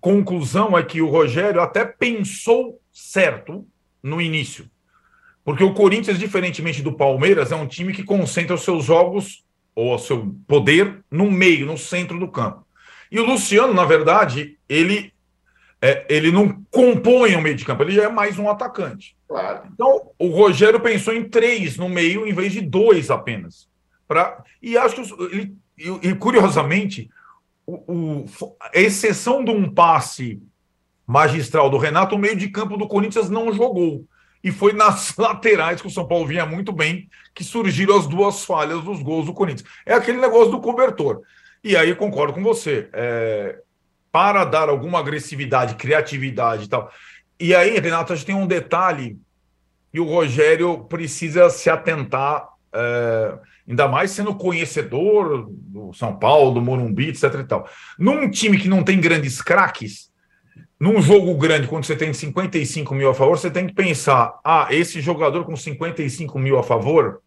[0.00, 3.66] conclusão é que o Rogério até pensou certo
[4.02, 4.70] no início.
[5.44, 9.94] Porque o Corinthians, diferentemente do Palmeiras, é um time que concentra os seus jogos ou
[9.94, 12.66] o seu poder no meio, no centro do campo.
[13.10, 15.12] E o Luciano, na verdade, ele
[15.82, 19.16] é, ele não compõe o meio de campo, ele já é mais um atacante.
[19.26, 19.62] Claro.
[19.72, 23.68] Então, o Rogério pensou em três no meio, em vez de dois apenas.
[24.06, 27.08] Pra, e acho que ele, e, curiosamente,
[27.64, 28.26] o, o,
[28.60, 30.42] a exceção de um passe
[31.10, 34.06] magistral do Renato, o meio de campo do Corinthians não jogou.
[34.44, 38.44] e foi nas laterais que o São Paulo vinha muito bem que surgiram as duas
[38.44, 39.68] falhas dos gols do Corinthians.
[39.84, 41.20] É aquele negócio do cobertor.
[41.64, 42.88] E aí concordo com você.
[42.92, 43.58] É,
[44.12, 46.90] para dar alguma agressividade, criatividade e tal.
[47.40, 49.18] E aí, Renato, a gente tem um detalhe
[49.92, 53.34] e o Rogério precisa se atentar, é,
[53.68, 57.34] ainda mais sendo conhecedor do São Paulo, do Morumbi, etc.
[57.34, 57.68] E tal.
[57.98, 60.09] Num time que não tem grandes craques,
[60.80, 64.66] num jogo grande, quando você tem 55 mil a favor, você tem que pensar: ah,
[64.70, 67.20] esse jogador com 55 mil a favor,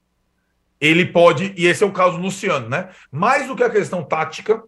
[0.82, 2.90] ele pode, e esse é o caso do Luciano, né?
[3.12, 4.64] Mais do que a questão tática,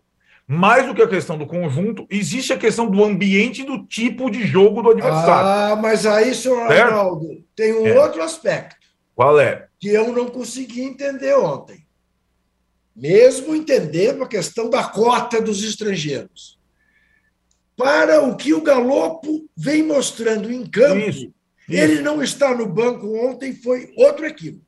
[0.47, 4.29] mais do que a questão do conjunto, existe a questão do ambiente e do tipo
[4.29, 5.47] de jogo do adversário.
[5.47, 6.71] Ah, mas aí, senhor?
[6.71, 7.99] Arnaldo, tem um é.
[7.99, 8.85] outro aspecto.
[9.15, 9.65] Qual é?
[9.79, 11.83] Que eu não consegui entender ontem.
[12.95, 16.54] Mesmo entendendo a questão da cota dos estrangeiros.
[17.77, 21.33] Para o que o Galopo vem mostrando em campo, isso, isso.
[21.67, 24.63] ele não está no banco ontem, foi outro equívoco.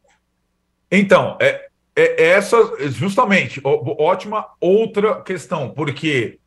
[0.91, 2.57] Então, é, é, é essa,
[2.89, 6.39] justamente, ótima outra questão, porque,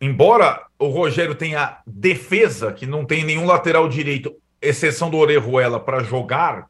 [0.00, 6.02] embora o Rogério tenha defesa, que não tem nenhum lateral direito, exceção do Orejuela, para
[6.02, 6.66] jogar,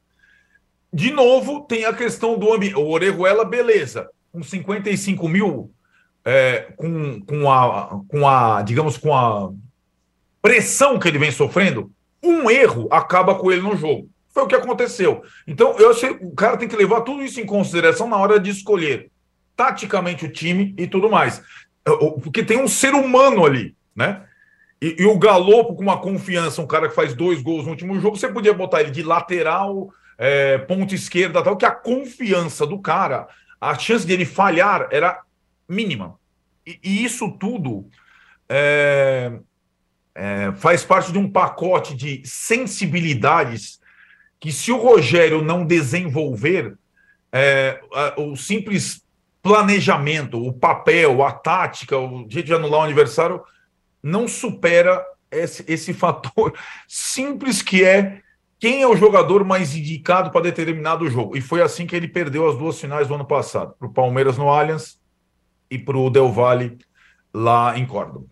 [0.92, 2.76] de novo tem a questão do ambiente.
[2.76, 5.70] O Orejuela, beleza, com 55 mil,
[6.24, 9.50] é, com, com, a, com a, digamos, com a
[10.40, 11.90] pressão que ele vem sofrendo,
[12.22, 14.08] um erro acaba com ele no jogo.
[14.32, 15.22] Foi o que aconteceu.
[15.46, 18.50] Então, eu achei o cara tem que levar tudo isso em consideração na hora de
[18.50, 19.10] escolher
[19.56, 21.42] taticamente o time e tudo mais.
[22.22, 24.22] Porque tem um ser humano ali, né?
[24.82, 27.98] E, e o Galopo, com uma confiança, um cara que faz dois gols no último
[28.00, 32.78] jogo, você podia botar ele de lateral, é, ponta esquerda, tal, que a confiança do
[32.78, 33.28] cara,
[33.60, 35.20] a chance dele falhar era
[35.68, 36.18] mínima.
[36.66, 37.88] E, e isso tudo
[38.48, 39.33] é,
[40.14, 43.81] é, faz parte de um pacote de sensibilidades
[44.38, 46.77] que se o Rogério não desenvolver
[47.33, 47.81] é,
[48.16, 49.03] o simples
[49.42, 53.42] planejamento, o papel, a tática, o jeito de anular o aniversário,
[54.03, 56.55] não supera esse, esse fator
[56.87, 58.22] simples que é
[58.59, 61.37] quem é o jogador mais indicado para determinado jogo.
[61.37, 64.38] E foi assim que ele perdeu as duas finais do ano passado, para o Palmeiras
[64.38, 64.98] no Allianz
[65.74, 66.78] e para o Del Valle
[67.32, 68.26] lá em Córdoba.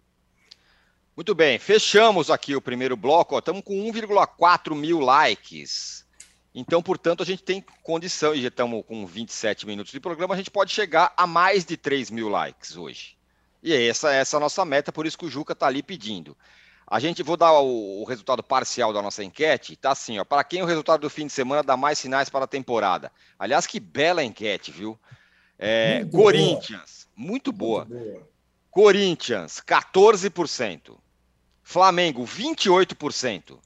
[1.14, 3.38] Muito bem, fechamos aqui o primeiro bloco.
[3.38, 6.06] Estamos com 1,4 mil likes.
[6.54, 10.36] Então, portanto, a gente tem condição, e já estamos com 27 minutos de programa, a
[10.36, 13.16] gente pode chegar a mais de 3 mil likes hoje.
[13.62, 16.36] E essa, essa é a nossa meta, por isso que o Juca está ali pedindo.
[16.86, 20.44] A gente, vou dar o, o, resultado parcial da nossa enquete, tá assim, ó, para
[20.44, 23.10] quem o resultado do fim de semana dá mais sinais para a temporada?
[23.38, 24.98] Aliás, que bela enquete, viu?
[25.58, 27.01] É, Corinthians, boa.
[27.22, 27.84] Muito, boa.
[27.84, 28.28] muito boa.
[28.70, 30.98] Corinthians, 14%.
[31.62, 33.58] Flamengo, 28%.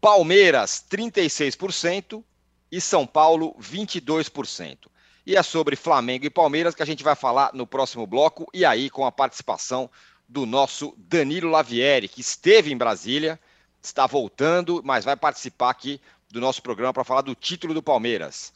[0.00, 2.22] Palmeiras, 36%
[2.70, 4.88] e São Paulo, 22%.
[5.26, 8.64] E é sobre Flamengo e Palmeiras que a gente vai falar no próximo bloco, e
[8.64, 9.90] aí com a participação
[10.28, 13.40] do nosso Danilo Lavieri, que esteve em Brasília,
[13.82, 18.52] está voltando, mas vai participar aqui do nosso programa para falar do título do Palmeiras.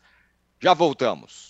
[0.61, 1.50] Já voltamos.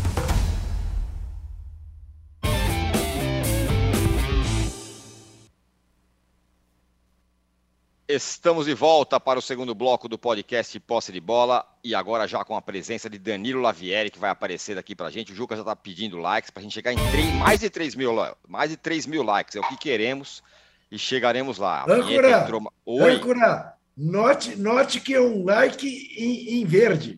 [8.13, 12.43] Estamos de volta para o segundo bloco do podcast Posse de Bola e agora já
[12.43, 15.31] com a presença de Danilo Lavieri, que vai aparecer aqui para a gente.
[15.31, 17.95] O Juca já está pedindo likes para a gente chegar em 3, mais de 3
[17.95, 18.13] mil,
[18.45, 19.55] mais de 3 mil likes.
[19.55, 20.43] É o que queremos
[20.91, 21.85] e chegaremos lá.
[21.87, 22.73] Âncora, entrou...
[22.85, 23.13] Oi.
[23.13, 27.17] Âncora, note, note que é um like em, em verde.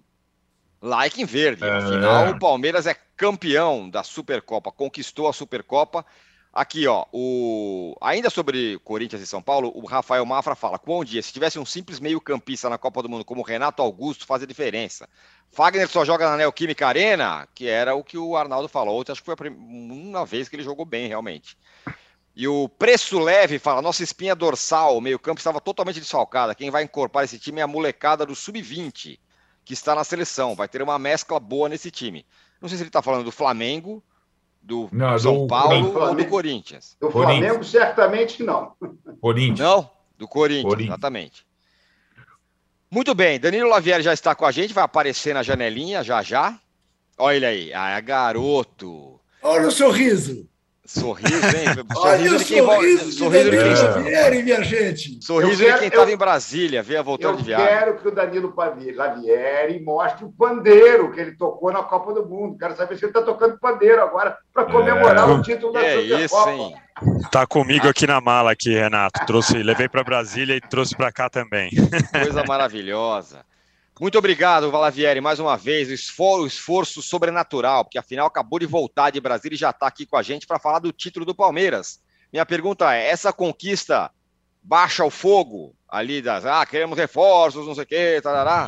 [0.80, 1.64] Like em verde.
[1.64, 2.30] Afinal, é...
[2.30, 6.06] o Palmeiras é campeão da Supercopa, conquistou a Supercopa
[6.54, 7.98] Aqui, ó, o...
[8.00, 11.66] ainda sobre Corinthians e São Paulo, o Rafael Mafra fala: bom dia, se tivesse um
[11.66, 15.10] simples meio-campista na Copa do Mundo como Renato Augusto, fazia diferença.
[15.50, 18.94] Fagner só joga na Neoquímica Arena, que era o que o Arnaldo falou.
[18.94, 21.58] Outra, acho que foi a uma vez que ele jogou bem, realmente.
[22.36, 26.54] E o Preço Leve fala: nossa espinha dorsal, o meio-campo estava totalmente desfalcada.
[26.54, 29.20] Quem vai incorporar esse time é a molecada do Sub-20,
[29.66, 30.54] que está na seleção.
[30.54, 32.24] Vai ter uma mescla boa nesse time.
[32.62, 34.04] Não sei se ele está falando do Flamengo
[34.64, 36.96] do não, São do, Paulo do ou do Corinthians?
[37.00, 37.68] Do Flamengo, Corinthians.
[37.68, 38.74] certamente não.
[39.20, 39.60] Corinthians.
[39.60, 39.90] Não?
[40.18, 41.46] Do Corinthians, Corinthians, exatamente.
[42.90, 46.60] Muito bem, Danilo Lavieri já está com a gente, vai aparecer na janelinha já já.
[47.18, 49.20] Olha ele aí, ah, é garoto.
[49.42, 50.48] Olha o sorriso.
[50.86, 51.66] Sorriso, hein?
[51.96, 55.24] Sorriso de quem sorriso, sorriso de quem Lavieri, minha gente.
[55.24, 57.66] Sorriso quero, de quem estava em Brasília, veio voltando de viagem.
[57.66, 58.54] Eu quero que o Danilo
[58.94, 62.58] Lavieri mostre o pandeiro que ele tocou na Copa do Mundo.
[62.58, 66.02] Quero saber se ele está tocando pandeiro agora para comemorar é, o título da é
[66.02, 66.24] Supercopa.
[66.26, 66.76] Isso, hein?
[67.32, 69.26] Tá comigo aqui na mala aqui, Renato.
[69.26, 71.72] Trouxe, levei para Brasília e trouxe para cá também.
[72.12, 73.46] Coisa maravilhosa.
[74.00, 75.90] Muito obrigado, Valavieri, mais uma vez.
[75.90, 80.06] O esforço, esforço, sobrenatural, porque afinal acabou de voltar de Brasília e já está aqui
[80.06, 82.02] com a gente para falar do título do Palmeiras.
[82.32, 84.12] Minha pergunta é: essa conquista
[84.64, 86.44] baixa o fogo ali das.
[86.44, 88.68] Ah, queremos reforços, não sei o quê, tarará,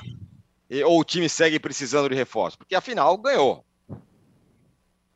[0.69, 2.55] e, ou o time segue precisando de reforços?
[2.55, 3.64] Porque afinal ganhou.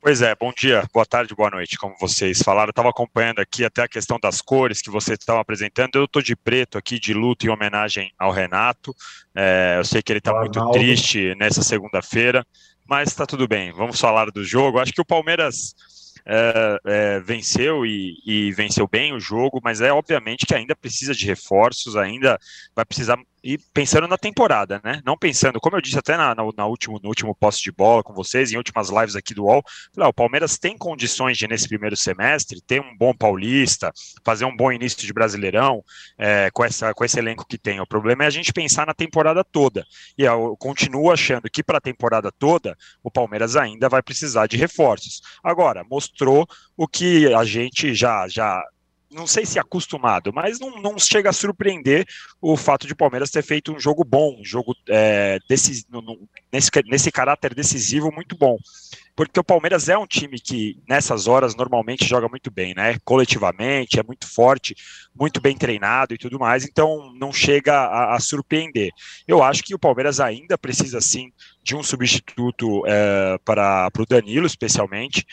[0.02, 2.70] Pois é, bom dia, boa tarde, boa noite, como vocês falaram.
[2.70, 5.96] Eu estava acompanhando aqui até a questão das cores que vocês estavam apresentando.
[5.96, 8.96] Eu estou de preto aqui, de luto, em homenagem ao Renato.
[9.36, 12.48] É, eu sei que ele está muito triste nessa segunda-feira,
[12.88, 13.74] mas está tudo bem.
[13.74, 14.80] Vamos falar do jogo.
[14.80, 15.76] Acho que o Palmeiras
[16.26, 21.14] é, é, venceu e, e, venceu bem o jogo, mas é obviamente que ainda precisa
[21.14, 22.40] de reforços, ainda
[22.74, 25.02] vai precisar e pensando na temporada, né?
[25.06, 28.04] Não pensando, como eu disse até na, na, na último, no último poste de bola
[28.04, 31.48] com vocês, em últimas lives aqui do UOL, falei, ah, o Palmeiras tem condições de,
[31.48, 33.92] nesse primeiro semestre, ter um bom paulista,
[34.24, 35.84] fazer um bom início de brasileirão
[36.18, 37.80] é, com, essa, com esse elenco que tem.
[37.80, 39.86] O problema é a gente pensar na temporada toda.
[40.18, 44.58] E eu continuo achando que para a temporada toda, o Palmeiras ainda vai precisar de
[44.58, 45.22] reforços.
[45.44, 48.62] Agora, mostrou o que a gente já, já
[49.12, 52.06] não sei se acostumado, mas não, não, chega a surpreender
[52.42, 55.86] o fato de Palmeiras ter feito um jogo bom, um jogo é, desse,
[56.52, 58.58] nesse, nesse caráter decisivo muito bom.
[59.16, 62.98] Porque o Palmeiras é um time que, nessas horas, normalmente joga muito bem, né?
[63.04, 64.76] Coletivamente, é muito forte,
[65.14, 68.92] muito bem treinado e tudo mais, então não chega a, a surpreender.
[69.28, 74.46] Eu acho que o Palmeiras ainda precisa, sim, de um substituto é, para o Danilo,
[74.46, 75.26] especialmente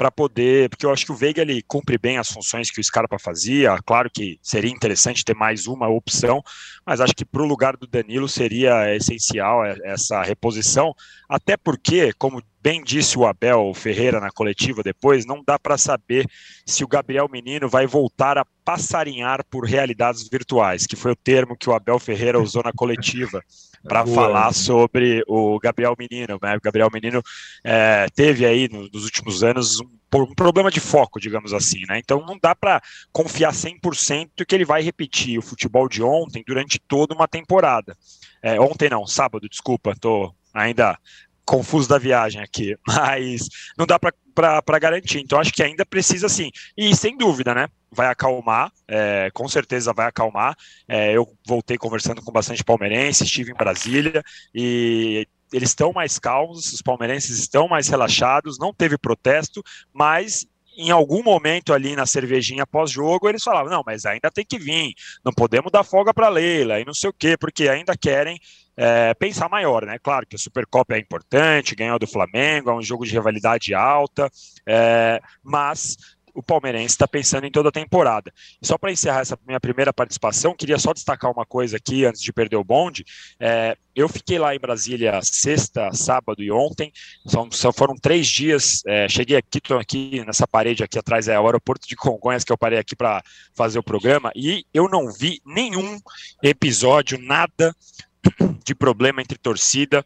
[0.00, 2.82] para poder, porque eu acho que o Veiga ele cumpre bem as funções que o
[2.82, 3.76] Scarpa fazia.
[3.84, 6.42] Claro que seria interessante ter mais uma opção,
[6.86, 10.94] mas acho que para o lugar do Danilo seria essencial essa reposição,
[11.28, 16.26] até porque, como bem disse o Abel Ferreira na coletiva depois, não dá para saber
[16.66, 21.56] se o Gabriel Menino vai voltar a passarinhar por realidades virtuais, que foi o termo
[21.56, 23.42] que o Abel Ferreira usou na coletiva
[23.82, 26.38] para falar sobre o Gabriel Menino.
[26.40, 26.56] Né?
[26.56, 27.22] O Gabriel Menino
[27.64, 31.82] é, teve aí nos últimos anos um, um, problema de foco, digamos assim.
[31.88, 31.98] Né?
[31.98, 36.78] Então não dá para confiar 100% que ele vai repetir o futebol de ontem durante
[36.78, 37.96] toda uma temporada.
[38.42, 40.98] É, ontem não, sábado, desculpa, estou ainda
[41.50, 45.18] confuso da viagem aqui, mas não dá para garantir.
[45.18, 46.50] Então acho que ainda precisa sim.
[46.76, 47.66] E sem dúvida, né?
[47.90, 50.54] Vai acalmar, é, com certeza vai acalmar.
[50.86, 54.22] É, eu voltei conversando com bastante palmeirense, estive em Brasília
[54.54, 59.60] e eles estão mais calmos, os palmeirenses estão mais relaxados, não teve protesto,
[59.92, 60.46] mas
[60.78, 64.94] em algum momento ali na cervejinha pós-jogo, eles falavam: não, mas ainda tem que vir,
[65.24, 68.38] não podemos dar folga para Leila e não sei o quê, porque ainda querem
[68.82, 69.98] é, pensar maior, né?
[69.98, 74.30] Claro que a Supercopa é importante, ganhou do Flamengo, é um jogo de rivalidade alta,
[74.66, 75.98] é, mas
[76.34, 78.32] o palmeirense está pensando em toda a temporada.
[78.62, 82.32] Só para encerrar essa minha primeira participação, queria só destacar uma coisa aqui antes de
[82.32, 83.04] perder o bonde.
[83.38, 86.90] É, eu fiquei lá em Brasília sexta, sábado e ontem.
[87.26, 88.82] São, só foram três dias.
[88.86, 92.52] É, cheguei aqui, estou aqui nessa parede aqui atrás é o aeroporto de Congonhas que
[92.52, 93.22] eu parei aqui para
[93.54, 96.00] fazer o programa e eu não vi nenhum
[96.42, 97.74] episódio, nada
[98.64, 100.04] de problema entre torcida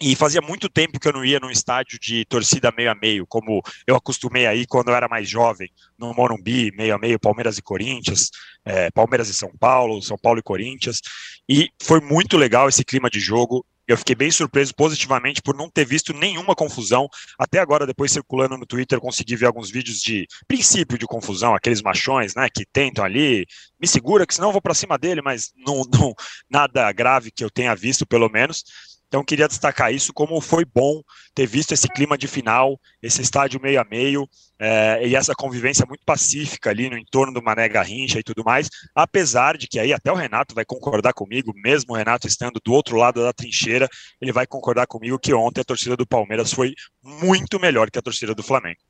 [0.00, 3.26] e fazia muito tempo que eu não ia num estádio de torcida meio a meio,
[3.26, 7.56] como eu acostumei aí quando eu era mais jovem, no Morumbi, meio a meio, Palmeiras
[7.56, 8.30] e Corinthians,
[8.64, 11.00] é, Palmeiras e São Paulo, São Paulo e Corinthians.
[11.48, 13.64] E foi muito legal esse clima de jogo.
[13.86, 17.08] Eu fiquei bem surpreso positivamente por não ter visto nenhuma confusão.
[17.38, 21.82] Até agora, depois circulando no Twitter, consegui ver alguns vídeos de princípio de confusão, aqueles
[21.82, 23.46] machões, né, que tentam ali,
[23.80, 26.14] me segura, que senão eu vou para cima dele, mas não, não,
[26.50, 28.64] nada grave que eu tenha visto, pelo menos.
[29.08, 31.00] Então, queria destacar isso, como foi bom
[31.34, 34.28] ter visto esse clima de final, esse estádio meio a meio,
[34.58, 38.68] é, e essa convivência muito pacífica ali no entorno do Mané Garrincha e tudo mais,
[38.94, 42.72] apesar de que aí até o Renato vai concordar comigo, mesmo o Renato estando do
[42.72, 43.88] outro lado da trincheira,
[44.20, 48.02] ele vai concordar comigo que ontem a torcida do Palmeiras foi muito melhor que a
[48.02, 48.80] torcida do Flamengo.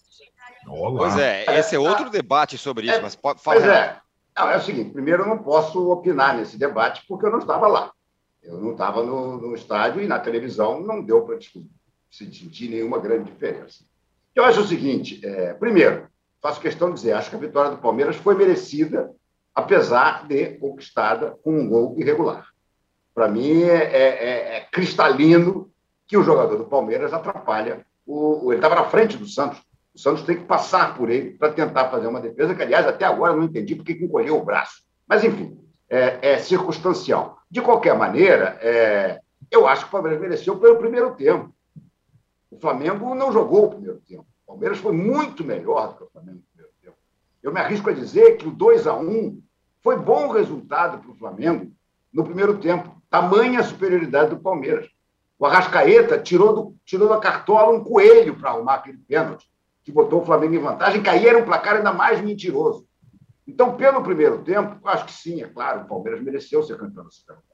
[0.68, 0.98] Olá.
[0.98, 3.56] Pois é, esse é outro debate sobre isso, é, mas pode falar.
[3.56, 3.96] Pois é.
[4.36, 7.66] Não, é o seguinte, primeiro eu não posso opinar nesse debate porque eu não estava
[7.66, 7.90] lá.
[8.47, 11.38] Eu não estava no, no, estádio e na televisão não deu para
[12.11, 13.84] sentir nenhuma grande diferença.
[14.34, 16.07] Eu acho o seguinte: é, primeiro,
[16.40, 19.12] faço questão de dizer, acho que a vitória do Palmeiras foi merecida,
[19.55, 22.47] apesar de conquistada com um gol irregular.
[23.12, 25.70] Para mim, é, é, é, é, cristalino
[26.07, 27.84] que o jogador do Palmeiras atrapalha.
[28.07, 29.59] O, ele estava na frente do Santos.
[29.94, 33.05] O Santos tem que passar por ele para tentar fazer uma defesa, que, aliás, até
[33.05, 34.82] agora não entendi porque que encolheu o braço.
[35.09, 37.36] Mas, enfim, é, é circunstancial.
[37.57, 39.18] De qualquer maneira, é,
[39.50, 41.50] eu acho que o Palmeiras mereceu pelo primeiro tempo.
[42.50, 44.26] O Flamengo não jogou o primeiro tempo.
[44.44, 46.96] O Palmeiras foi muito melhor do que o Flamengo no primeiro tempo.
[47.42, 49.40] Eu me arrisco a dizer que o 2 a 1
[49.82, 51.72] foi bom resultado para o Flamengo
[52.12, 52.94] no primeiro tempo.
[53.09, 54.90] Tamanha superioridade do Palmeiras.
[55.38, 59.50] O Arrascaeta tirou, do, tirou da cartola um coelho para arrumar aquele pênalti,
[59.82, 62.86] que botou o Flamengo em vantagem, e era um placar ainda mais mentiroso.
[63.47, 67.11] Então, pelo primeiro tempo, acho que sim, é claro, o Palmeiras mereceu ser campeão da
[67.11, 67.47] Supercopa.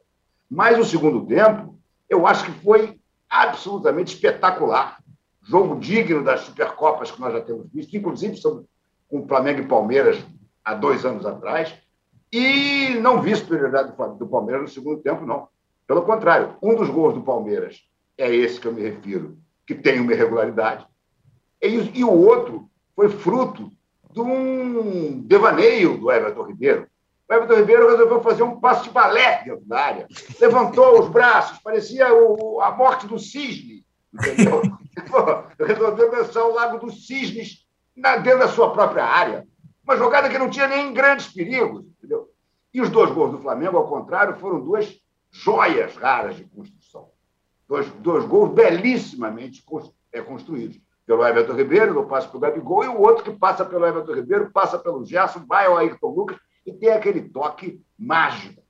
[0.51, 1.79] Mas o segundo tempo,
[2.09, 5.03] eu acho que foi absolutamente espetacular.
[5.43, 8.65] Jogo digno das Supercopas que nós já temos visto, inclusive sobre,
[9.09, 10.25] com o Flamengo e Palmeiras
[10.65, 11.75] há dois anos atrás.
[12.33, 15.49] E não vi superioridade do Palmeiras no segundo tempo, não.
[15.87, 17.83] Pelo contrário, um dos gols do Palmeiras
[18.17, 19.37] é esse que eu me refiro,
[19.67, 20.87] que tem uma irregularidade.
[21.61, 23.71] E, e o outro foi fruto
[24.13, 26.87] de um devaneio do Everton Ribeiro.
[27.29, 30.09] O Everton Ribeiro resolveu fazer um passo de balé dentro da área.
[30.41, 34.63] Levantou os braços, parecia o, a morte do cisne, entendeu?
[35.59, 39.47] resolveu dançar o Lago dos Cisnes na, dentro da sua própria área.
[39.83, 42.31] Uma jogada que não tinha nem grandes perigos, entendeu?
[42.73, 44.99] E os dois gols do Flamengo, ao contrário, foram duas
[45.31, 47.11] joias raras de construção.
[47.67, 49.65] Dois, dois gols belíssimamente
[50.13, 53.65] é, construídos pelo Everton Ribeiro, no passe para o Gabigol, e o outro que passa
[53.65, 58.63] pelo Everton Ribeiro, passa pelo Gerson, vai ao Ayrton Lucas e tem aquele toque mágico,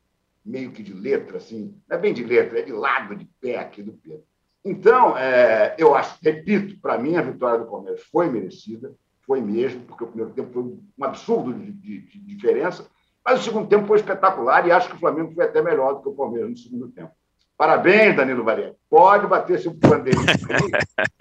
[0.44, 3.58] meio que de letra, assim, não é bem de letra, é de lado, de pé
[3.58, 4.24] aqui do Pedro.
[4.64, 8.94] Então, é, eu acho, repito, para mim a vitória do Palmeiras foi merecida,
[9.26, 12.86] foi mesmo, porque o primeiro tempo foi um absurdo de, de, de diferença,
[13.24, 16.02] mas o segundo tempo foi espetacular e acho que o Flamengo foi até melhor do
[16.02, 17.12] que o Palmeiras no segundo tempo.
[17.62, 18.74] Parabéns, Danilo Varela.
[18.90, 20.26] Pode bater seu bandeirinho.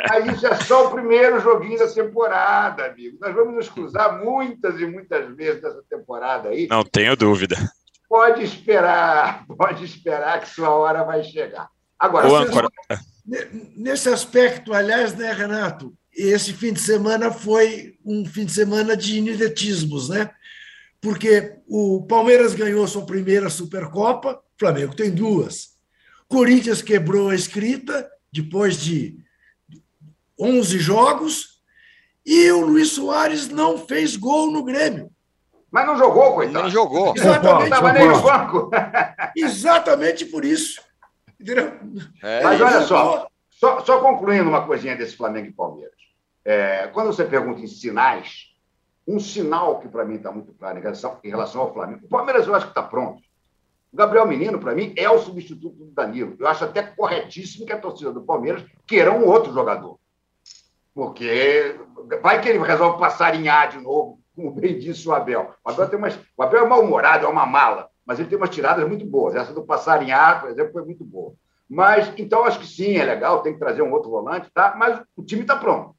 [0.09, 3.15] Aí isso é só o primeiro joguinho da temporada, amigo.
[3.21, 6.65] Nós vamos nos cruzar muitas e muitas vezes nessa temporada aí.
[6.67, 7.55] Não tenho dúvida.
[8.09, 11.69] Pode esperar, pode esperar que sua hora vai chegar.
[11.99, 12.49] Agora, vocês...
[13.77, 15.93] nesse aspecto, aliás, né, Renato?
[16.11, 20.31] Esse fim de semana foi um fim de semana de ineditismos, né?
[20.99, 25.70] Porque o Palmeiras ganhou sua primeira Supercopa, o Flamengo tem duas.
[26.31, 29.17] Corinthians quebrou a escrita depois de
[30.39, 31.61] 11 jogos
[32.25, 35.11] e o Luiz Soares não fez gol no Grêmio.
[35.69, 36.63] Mas não jogou, coitado.
[36.63, 37.13] Não jogou.
[37.15, 38.71] Exatamente, não nem no banco.
[39.35, 40.81] Exatamente por isso.
[42.23, 45.95] É, Mas olha só, só, só, concluindo uma coisinha desse Flamengo e Palmeiras.
[46.45, 48.51] É, quando você pergunta em sinais,
[49.07, 52.05] um sinal que para mim está muito claro em relação, em relação ao Flamengo.
[52.05, 53.21] O Palmeiras eu acho que está pronto.
[53.91, 56.35] O Gabriel Menino, para mim, é o substituto do Danilo.
[56.39, 59.99] Eu acho até corretíssimo que a torcida do Palmeiras queira um outro jogador.
[60.93, 61.75] Porque
[62.21, 65.53] vai que ele resolve passarinhar de novo, como bem disse o Abel.
[65.63, 68.49] O Abel, tem umas, o Abel é mal-humorado, é uma mala, mas ele tem umas
[68.49, 69.35] tiradas muito boas.
[69.35, 71.33] Essa do passarinhar, por exemplo, foi muito boa.
[71.67, 74.75] Mas, então, acho que sim, é legal, tem que trazer um outro volante, tá?
[74.77, 75.95] mas o time está pronto.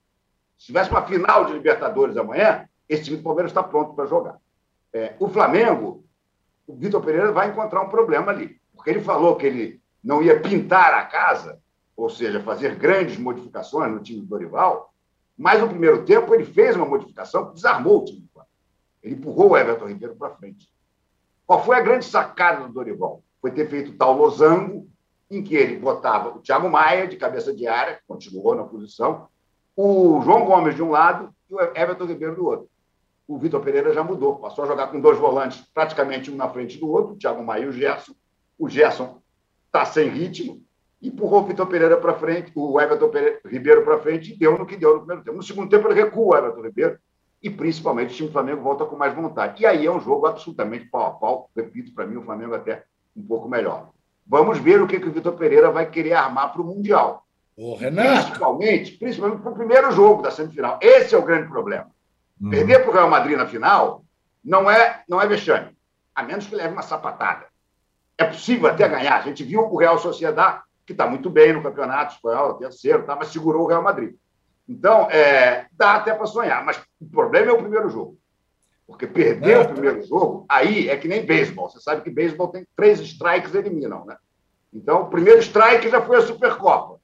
[0.58, 4.36] Se tivesse uma final de Libertadores amanhã, esse time do Palmeiras está pronto para jogar.
[4.92, 6.04] É, o Flamengo
[6.72, 8.58] o Vitor Pereira vai encontrar um problema ali.
[8.74, 11.60] Porque ele falou que ele não ia pintar a casa,
[11.94, 14.92] ou seja, fazer grandes modificações no time do Dorival,
[15.36, 18.26] mas no primeiro tempo ele fez uma modificação que desarmou o time.
[19.02, 20.72] Ele empurrou o Everton Ribeiro para frente.
[21.46, 23.22] Qual foi a grande sacada do Dorival?
[23.40, 24.88] Foi ter feito tal losango
[25.30, 29.28] em que ele botava o Thiago Maia de cabeça de área, continuou na posição,
[29.76, 32.71] o João Gomes de um lado e o Everton Ribeiro do outro
[33.26, 36.78] o Vitor Pereira já mudou, passou a jogar com dois volantes, praticamente um na frente
[36.78, 38.12] do outro, o Thiago Maia e o Gerson.
[38.58, 39.20] O Gerson
[39.66, 40.62] está sem ritmo,
[41.00, 44.66] empurrou o Vitor Pereira para frente, o Everton Pereira, Ribeiro para frente e deu no
[44.66, 45.36] que deu no primeiro tempo.
[45.36, 46.98] No segundo tempo, ele recua o Everton Ribeiro
[47.42, 49.62] e, principalmente, o time do Flamengo volta com mais vontade.
[49.62, 51.50] E aí é um jogo absolutamente pau a pau.
[51.56, 52.84] Repito, para mim, o Flamengo até
[53.16, 53.90] um pouco melhor.
[54.26, 57.26] Vamos ver o que, que o Vitor Pereira vai querer armar para o Mundial.
[57.56, 58.26] Ô, Renato.
[58.26, 60.78] Principalmente, principalmente para o primeiro jogo da semifinal.
[60.80, 61.90] Esse é o grande problema.
[62.42, 62.50] Uhum.
[62.50, 64.04] Perder para o Real Madrid na final
[64.44, 65.76] não é, não é vexame,
[66.12, 67.46] a menos que leve uma sapatada.
[68.18, 69.16] É possível até ganhar.
[69.16, 73.14] A gente viu o Real Sociedade, que está muito bem no campeonato espanhol, terceiro, tá,
[73.14, 74.16] mas segurou o Real Madrid.
[74.68, 78.18] Então, é, dá até para sonhar, mas o problema é o primeiro jogo.
[78.86, 81.70] Porque perder o primeiro jogo, aí é que nem beisebol.
[81.70, 84.16] Você sabe que beisebol tem três strikes eliminam, né?
[84.72, 87.00] Então, o primeiro strike já foi a Supercopa.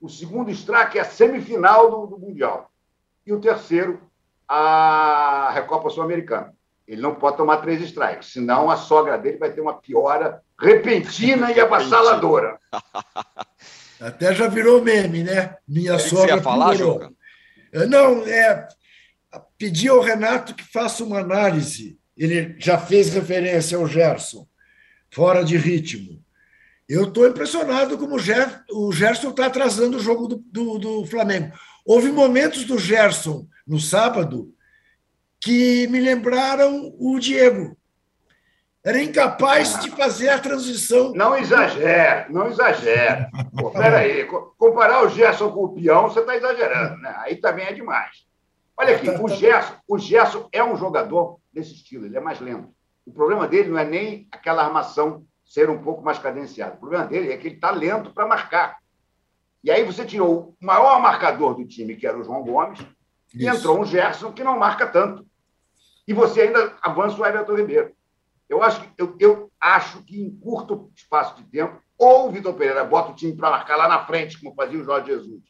[0.00, 2.70] O segundo strike é a semifinal do, do Mundial.
[3.26, 4.00] E o terceiro,
[4.48, 6.54] a Recopa Sul-Americana.
[6.86, 11.52] Ele não pode tomar três strikes, senão a sogra dele vai ter uma piora repentina
[11.52, 12.58] e avassaladora.
[14.00, 15.56] Até já virou meme, né?
[15.66, 16.28] Minha é sogra.
[16.28, 17.12] Você ia falar, piorou.
[17.88, 18.68] Não, é
[19.58, 21.98] pedir ao Renato que faça uma análise.
[22.16, 24.46] Ele já fez referência ao Gerson,
[25.10, 26.22] fora de ritmo.
[26.88, 31.52] Eu estou impressionado como o Gerson está atrasando o jogo do, do, do, Flamengo.
[31.84, 34.52] Houve momentos do Gerson no sábado
[35.38, 37.76] que me lembraram o Diego.
[38.84, 41.12] Era incapaz de fazer a transição.
[41.12, 43.28] Não exagera, não exagera.
[43.72, 47.14] Peraí, comparar o Gerson com o peão, você está exagerando, né?
[47.18, 48.26] Aí também é demais.
[48.76, 52.72] Olha aqui, o Gerson, o Gerson é um jogador desse estilo, ele é mais lento.
[53.04, 56.74] O problema dele não é nem aquela armação ser um pouco mais cadenciada.
[56.74, 58.78] O problema dele é que ele está lento para marcar.
[59.62, 62.78] E aí você tirou o maior marcador do time, que era o João Gomes,
[63.34, 63.44] Isso.
[63.44, 65.26] e entrou um Gerson que não marca tanto.
[66.06, 67.92] E você ainda avança o Everton Ribeiro.
[68.48, 72.54] Eu acho, que, eu, eu acho que em curto espaço de tempo, ou o Vitor
[72.54, 75.42] Pereira bota o time para marcar lá na frente, como fazia o Jorge Jesus,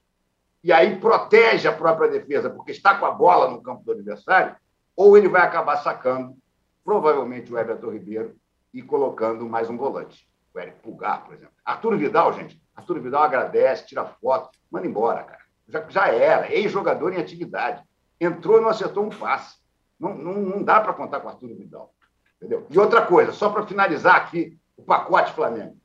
[0.64, 4.56] e aí protege a própria defesa, porque está com a bola no campo do adversário,
[4.96, 6.36] ou ele vai acabar sacando,
[6.84, 8.36] provavelmente, o Everton Ribeiro
[8.74, 10.28] e colocando mais um volante.
[10.52, 11.54] O Eric Pulgar, por exemplo.
[11.64, 12.60] Arturo Vidal, gente.
[12.74, 15.47] Arturo Vidal agradece, tira foto, manda embora, cara.
[15.68, 17.82] Já, já era, ex-jogador em atividade.
[18.20, 19.56] Entrou e não acertou um passe.
[19.98, 21.92] Não, não, não dá para contar com Arturo Vidal.
[22.36, 22.66] Entendeu?
[22.70, 25.76] E outra coisa, só para finalizar aqui o pacote Flamengo.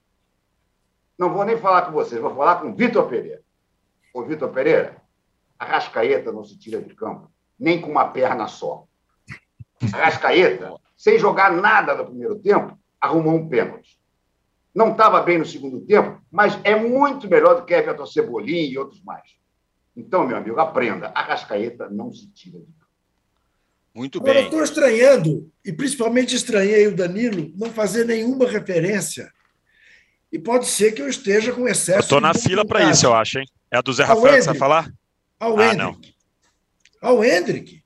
[1.17, 3.41] Não vou nem falar com vocês, vou falar com o Vitor Pereira.
[4.13, 5.01] Ô, Vitor Pereira,
[5.57, 8.86] a Rascaeta não se tira de campo, nem com uma perna só.
[9.93, 13.99] A Rascaeta, sem jogar nada no primeiro tempo, arrumou um pênalti.
[14.73, 18.77] Não estava bem no segundo tempo, mas é muito melhor do que Everton Cebolinha e
[18.77, 19.38] outros mais.
[19.96, 21.12] Então, meu amigo, aprenda.
[21.16, 22.84] A Rascaeta não se tira de campo.
[23.94, 24.38] Muito bem.
[24.38, 29.32] Eu estou estranhando, e principalmente estranhei o Danilo, não fazer nenhuma referência.
[30.32, 32.00] E pode ser que eu esteja com excesso.
[32.00, 33.46] Estou na fila para isso, eu acho, hein?
[33.70, 34.91] É a do Zé Rafael que você vai falar?
[35.39, 36.16] Ao ah, Hendrick.
[37.00, 37.10] Não.
[37.10, 37.84] Ao Hendrick.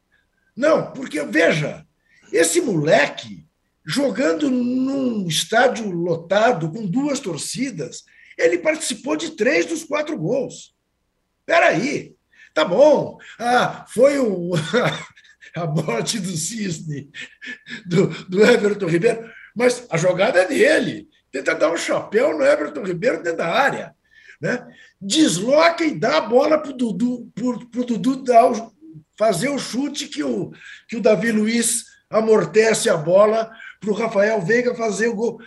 [0.56, 1.86] Não, porque, veja,
[2.32, 3.46] esse moleque
[3.86, 8.04] jogando num estádio lotado, com duas torcidas,
[8.38, 10.76] ele participou de três dos quatro gols.
[11.48, 12.16] Espera aí,
[12.54, 13.18] tá bom.
[13.40, 14.52] Ah, foi o,
[15.56, 17.10] a morte do Cisne,
[17.86, 21.08] do, do Everton Ribeiro, mas a jogada é dele.
[21.32, 23.96] Tenta dar um chapéu no Everton Ribeiro dentro da área
[24.40, 24.68] né?
[25.02, 28.72] desloca e dá a bola para o Dudu, pro, Dudu dar o,
[29.18, 30.52] fazer o chute que o,
[30.88, 35.40] que o Davi Luiz amortece a bola para o Rafael Veiga fazer o gol.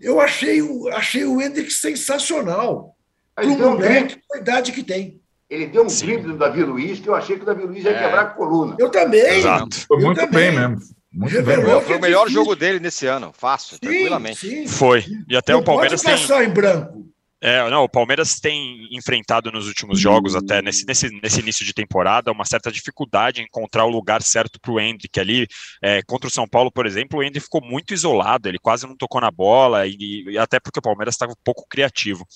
[0.00, 0.60] Eu achei,
[0.92, 2.96] achei o Hendrick sensacional.
[3.34, 5.20] Para o moleque, a idade que tem.
[5.50, 7.92] Ele deu um drible do Davi Luiz que eu achei que o Davi Luiz ia
[7.92, 8.02] é.
[8.02, 8.76] quebrar a coluna.
[8.78, 9.38] Eu também.
[9.38, 9.76] Exato.
[9.86, 10.50] Foi muito também.
[10.50, 10.78] bem mesmo.
[11.10, 11.56] Muito bem.
[11.82, 14.40] Foi o melhor jogo dele nesse ano, fácil, sim, tranquilamente.
[14.40, 14.68] Sim.
[14.68, 15.04] Foi.
[15.26, 16.48] E até Não o Palmeiras pode passar tem.
[16.48, 17.06] em branco.
[17.40, 21.72] É, não, o Palmeiras tem enfrentado nos últimos jogos, até nesse, nesse, nesse início de
[21.72, 25.46] temporada, uma certa dificuldade em encontrar o lugar certo para o Hendrick ali.
[25.80, 28.96] É, contra o São Paulo, por exemplo, o Hendrick ficou muito isolado, ele quase não
[28.96, 32.26] tocou na bola, e, e até porque o Palmeiras estava um pouco criativo.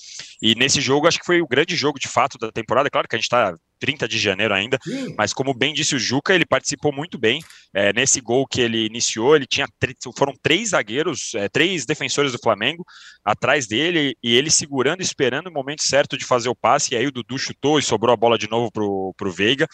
[0.40, 2.88] E nesse jogo, acho que foi o grande jogo de fato da temporada.
[2.88, 4.78] Claro que a gente está 30 de janeiro ainda,
[5.18, 7.42] mas como bem disse o Juca, ele participou muito bem.
[7.74, 9.66] É, nesse gol que ele iniciou, ele tinha
[10.16, 12.84] foram três zagueiros, é, três defensores do Flamengo
[13.24, 17.06] atrás dele, e ele segurando, esperando o momento certo de fazer o passe, e aí
[17.06, 19.66] o Dudu chutou e sobrou a bola de novo pro, pro Veiga.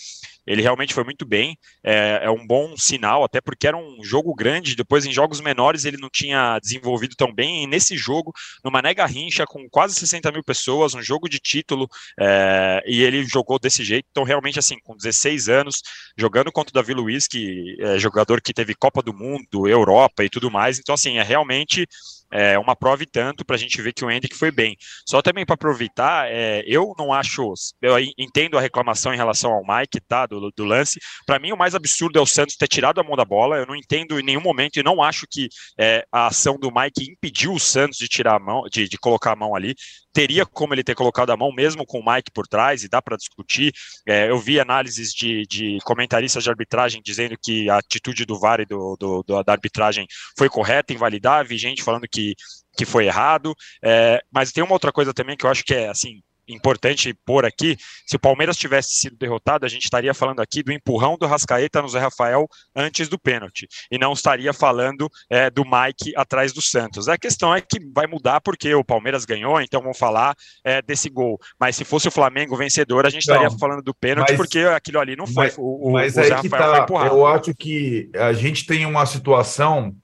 [0.47, 4.35] Ele realmente foi muito bem, é, é um bom sinal, até porque era um jogo
[4.35, 8.33] grande, depois em jogos menores ele não tinha desenvolvido tão bem, e nesse jogo,
[8.65, 11.87] numa nega rincha com quase 60 mil pessoas, um jogo de título,
[12.21, 15.83] é, e ele jogou desse jeito, então realmente assim, com 16 anos,
[16.17, 20.31] jogando contra o Davi Luiz, que é jogador que teve Copa do Mundo, Europa e
[20.31, 21.87] tudo mais, então assim, é realmente
[22.33, 24.77] é uma prova e tanto para a gente ver que o Hendrick foi bem.
[25.07, 29.63] Só também para aproveitar, é, eu não acho, eu entendo a reclamação em relação ao
[29.63, 30.99] Mike, tá, do, do lance.
[31.27, 33.57] Para mim, o mais absurdo é o Santos ter tirado a mão da bola.
[33.57, 35.49] Eu não entendo em nenhum momento e não acho que
[35.79, 39.33] é, a ação do Mike impediu o Santos de tirar a mão, de, de colocar
[39.33, 39.75] a mão ali
[40.13, 43.01] teria como ele ter colocado a mão mesmo com o Mike por trás, e dá
[43.01, 43.73] para discutir.
[44.07, 48.61] É, eu vi análises de, de, comentaristas de arbitragem dizendo que a atitude do VAR
[48.61, 50.07] e do, do, do, da arbitragem
[50.37, 52.35] foi correta, invalidar, vi gente falando que,
[52.77, 53.55] que foi errado.
[53.85, 57.45] É, mas tem uma outra coisa também que eu acho que é assim importante pôr
[57.45, 57.77] aqui,
[58.07, 61.83] se o Palmeiras tivesse sido derrotado, a gente estaria falando aqui do empurrão do Rascaeta
[61.83, 66.63] no Zé Rafael antes do pênalti, e não estaria falando é, do Mike atrás do
[66.63, 67.09] Santos.
[67.09, 70.35] A questão é que vai mudar porque o Palmeiras ganhou, então vamos falar
[70.65, 71.39] é, desse gol.
[71.59, 75.01] Mas se fosse o Flamengo vencedor, a gente estaria falando do pênalti, mas, porque aquilo
[75.01, 75.45] ali não foi.
[75.45, 77.15] Mas, o, mas o Zé Rafael tá, foi empurrado.
[77.15, 79.95] Eu acho que a gente tem uma situação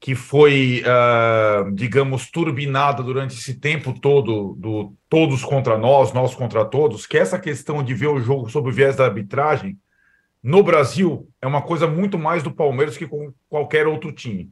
[0.00, 6.64] que foi, uh, digamos, turbinada durante esse tempo todo, do todos contra nós, nós contra
[6.64, 9.78] todos, que essa questão de ver o jogo sob o viés da arbitragem,
[10.42, 14.50] no Brasil, é uma coisa muito mais do Palmeiras que com qualquer outro time.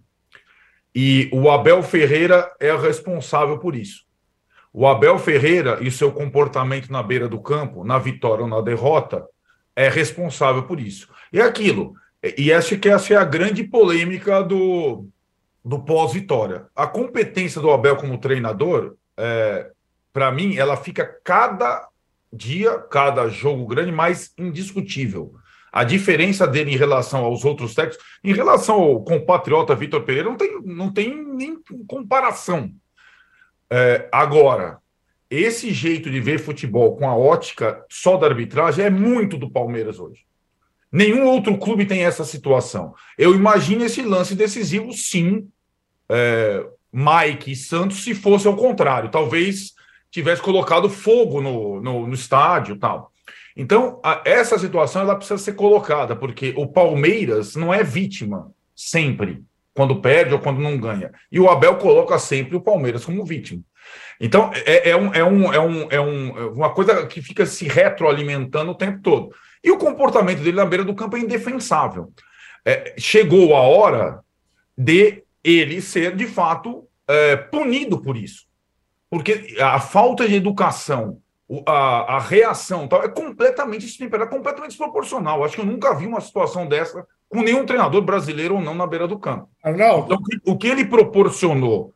[0.94, 4.04] E o Abel Ferreira é responsável por isso.
[4.70, 9.24] O Abel Ferreira e seu comportamento na beira do campo, na vitória ou na derrota,
[9.74, 11.08] é responsável por isso.
[11.32, 11.94] E é aquilo.
[12.36, 15.08] E acho que essa é a grande polêmica do,
[15.68, 16.66] do pós-vitória.
[16.74, 19.70] A competência do Abel como treinador, é,
[20.14, 21.86] para mim, ela fica cada
[22.32, 25.34] dia, cada jogo grande mais indiscutível.
[25.70, 30.38] A diferença dele em relação aos outros técnicos, em relação ao compatriota Vitor Pereira, não
[30.38, 32.72] tem, não tem nem comparação.
[33.70, 34.78] É, agora,
[35.28, 40.00] esse jeito de ver futebol com a ótica só da arbitragem é muito do Palmeiras
[40.00, 40.22] hoje.
[40.90, 42.94] Nenhum outro clube tem essa situação.
[43.18, 45.46] Eu imagino esse lance decisivo, sim,
[46.10, 49.10] é, Mike e Santos se fosse ao contrário.
[49.10, 49.74] Talvez
[50.10, 53.12] tivesse colocado fogo no, no, no estádio tal.
[53.56, 59.42] Então, a, essa situação ela precisa ser colocada, porque o Palmeiras não é vítima sempre,
[59.74, 61.10] quando perde ou quando não ganha.
[61.30, 63.60] E o Abel coloca sempre o Palmeiras como vítima.
[64.20, 67.66] Então, é, é, um, é, um, é, um, é um, uma coisa que fica se
[67.66, 69.34] retroalimentando o tempo todo.
[69.62, 72.12] E o comportamento dele na beira do campo é indefensável.
[72.64, 74.20] É, chegou a hora
[74.76, 78.46] de ele ser, de fato, é, punido por isso.
[79.10, 81.20] Porque a falta de educação,
[81.66, 85.42] a, a reação tal, é completamente destemperada, completamente desproporcional.
[85.42, 88.86] Acho que eu nunca vi uma situação dessa com nenhum treinador brasileiro ou não na
[88.86, 89.48] beira do campo.
[89.62, 90.14] Arnaldo.
[90.14, 91.94] Então, o que ele proporcionou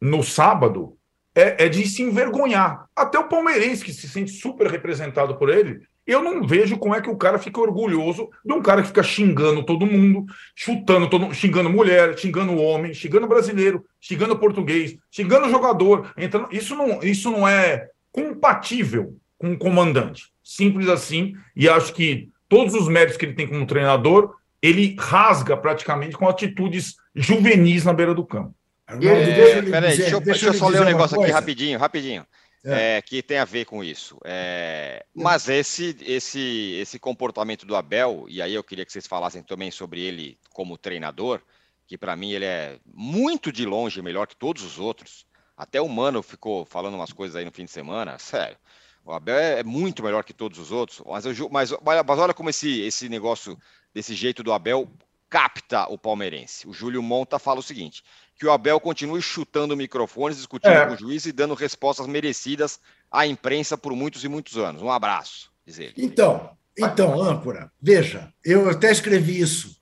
[0.00, 0.96] no sábado
[1.34, 2.88] é, é de se envergonhar.
[2.94, 7.00] Até o palmeirense, que se sente super representado por ele, eu não vejo como é
[7.00, 11.32] que o cara fica orgulhoso de um cara que fica xingando todo mundo, chutando todo
[11.32, 16.12] xingando mulher, xingando homem, xingando brasileiro, xingando português, xingando jogador.
[16.16, 16.48] Entrando...
[16.50, 20.32] Isso, não, isso não é compatível com um comandante.
[20.42, 21.34] Simples assim.
[21.54, 26.28] E acho que todos os méritos que ele tem como treinador, ele rasga praticamente com
[26.28, 28.54] atitudes juvenis na beira do campo.
[28.88, 32.26] É, deixa, peraí, deixa, eu, deixa eu só ler um negócio aqui rapidinho, rapidinho
[32.64, 32.98] é.
[32.98, 34.18] É, que tem a ver com isso.
[34.24, 39.42] É, mas esse, esse, esse comportamento do Abel, e aí eu queria que vocês falassem
[39.42, 41.40] também sobre ele como treinador,
[41.86, 45.26] que para mim ele é muito de longe melhor que todos os outros.
[45.56, 48.56] Até o Mano ficou falando umas coisas aí no fim de semana, sério.
[49.04, 52.32] O Abel é, é muito melhor que todos os outros, mas, eu, mas, mas olha
[52.32, 53.58] como esse, esse negócio,
[53.92, 54.88] desse jeito do Abel,
[55.28, 56.68] capta o palmeirense.
[56.68, 58.04] O Júlio Monta fala o seguinte:
[58.42, 60.84] que o Abel continue chutando microfones, discutindo é.
[60.84, 64.82] com o juiz e dando respostas merecidas à imprensa por muitos e muitos anos.
[64.82, 65.92] Um abraço, diz ele.
[65.96, 69.76] Então, então, âncora, veja, eu até escrevi isso.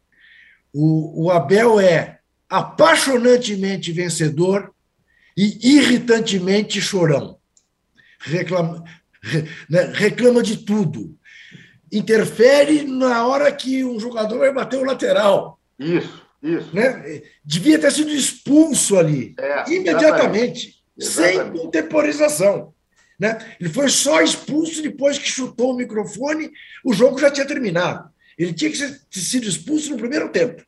[0.74, 2.18] O, o Abel é
[2.50, 4.74] apaixonantemente vencedor
[5.34, 7.38] e irritantemente chorão.
[8.18, 8.84] Reclama,
[9.70, 11.16] né, reclama de tudo.
[11.90, 15.58] Interfere na hora que um jogador vai bater o lateral.
[15.78, 16.19] Isso.
[16.42, 16.74] Isso.
[16.74, 17.22] Né?
[17.44, 21.52] Devia ter sido expulso ali, é, imediatamente, exatamente.
[21.52, 22.74] sem contemporização.
[23.18, 23.38] Né?
[23.60, 26.50] Ele foi só expulso depois que chutou o microfone,
[26.84, 28.08] o jogo já tinha terminado.
[28.38, 30.64] Ele tinha que ter sido expulso no primeiro tempo.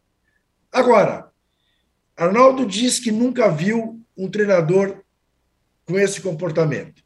[0.71, 1.31] Agora,
[2.15, 5.03] Arnaldo diz que nunca viu um treinador
[5.87, 7.03] com esse comportamento.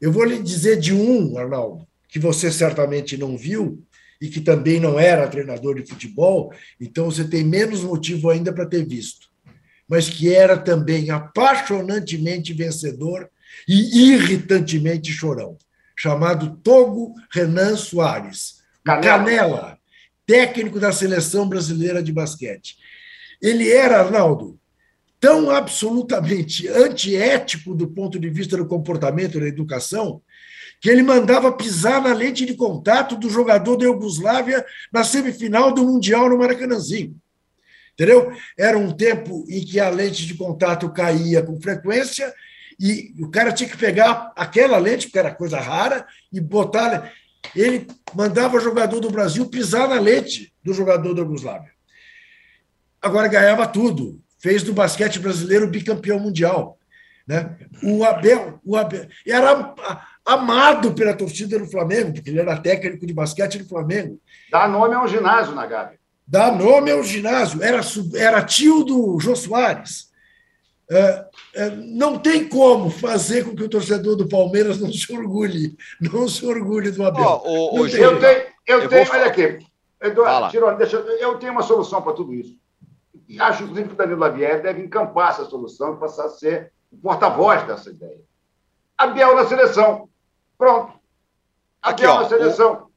[0.00, 3.84] Eu vou lhe dizer de um, Arnaldo, que você certamente não viu,
[4.20, 8.66] e que também não era treinador de futebol, então você tem menos motivo ainda para
[8.66, 9.28] ter visto.
[9.88, 13.28] Mas que era também apaixonantemente vencedor
[13.68, 15.56] e irritantemente chorão,
[15.96, 19.02] chamado Togo Renan Soares, Canela.
[19.02, 19.78] Canela,
[20.26, 22.76] técnico da seleção brasileira de basquete.
[23.40, 24.58] Ele era, Arnaldo,
[25.20, 30.20] tão absolutamente antiético do ponto de vista do comportamento da educação,
[30.84, 34.62] que ele mandava pisar na lente de contato do jogador da Iugoslávia
[34.92, 37.16] na semifinal do Mundial no Maracanãzinho.
[37.94, 38.30] Entendeu?
[38.54, 42.30] Era um tempo em que a lente de contato caía com frequência
[42.78, 47.10] e o cara tinha que pegar aquela lente, porque era coisa rara, e botar.
[47.56, 51.72] Ele mandava o jogador do Brasil pisar na lente do jogador da Iugoslávia.
[53.00, 54.20] Agora ganhava tudo.
[54.38, 56.78] Fez do basquete brasileiro bicampeão mundial.
[57.26, 57.56] Né?
[57.82, 59.74] O Abel, o Abel era
[60.24, 64.18] amado pela torcida do Flamengo, porque ele era técnico de basquete do Flamengo.
[64.50, 65.98] Dá nome a um ginásio na Gávea.
[66.26, 67.62] Dá nome ao ginásio.
[67.62, 67.80] Era,
[68.16, 70.12] era tio do Jô Soares.
[70.90, 75.74] É, é, não tem como fazer com que o torcedor do Palmeiras não se orgulhe,
[76.00, 77.42] não se orgulhe do Abel.
[77.44, 79.58] Oh, oh, eu tenho, eu tenho, eu tenho olha aqui,
[80.02, 82.58] Eduardo, Tirone, deixa, eu tenho uma solução para tudo isso.
[83.26, 86.70] E acho, inclusive, que o Danilo Lavier deve encampar essa solução e passar a ser
[86.92, 88.20] o porta-voz dessa ideia.
[88.96, 90.08] Abel na seleção.
[90.56, 90.92] Pronto.
[91.82, 92.88] Aqui, ó, na seleção.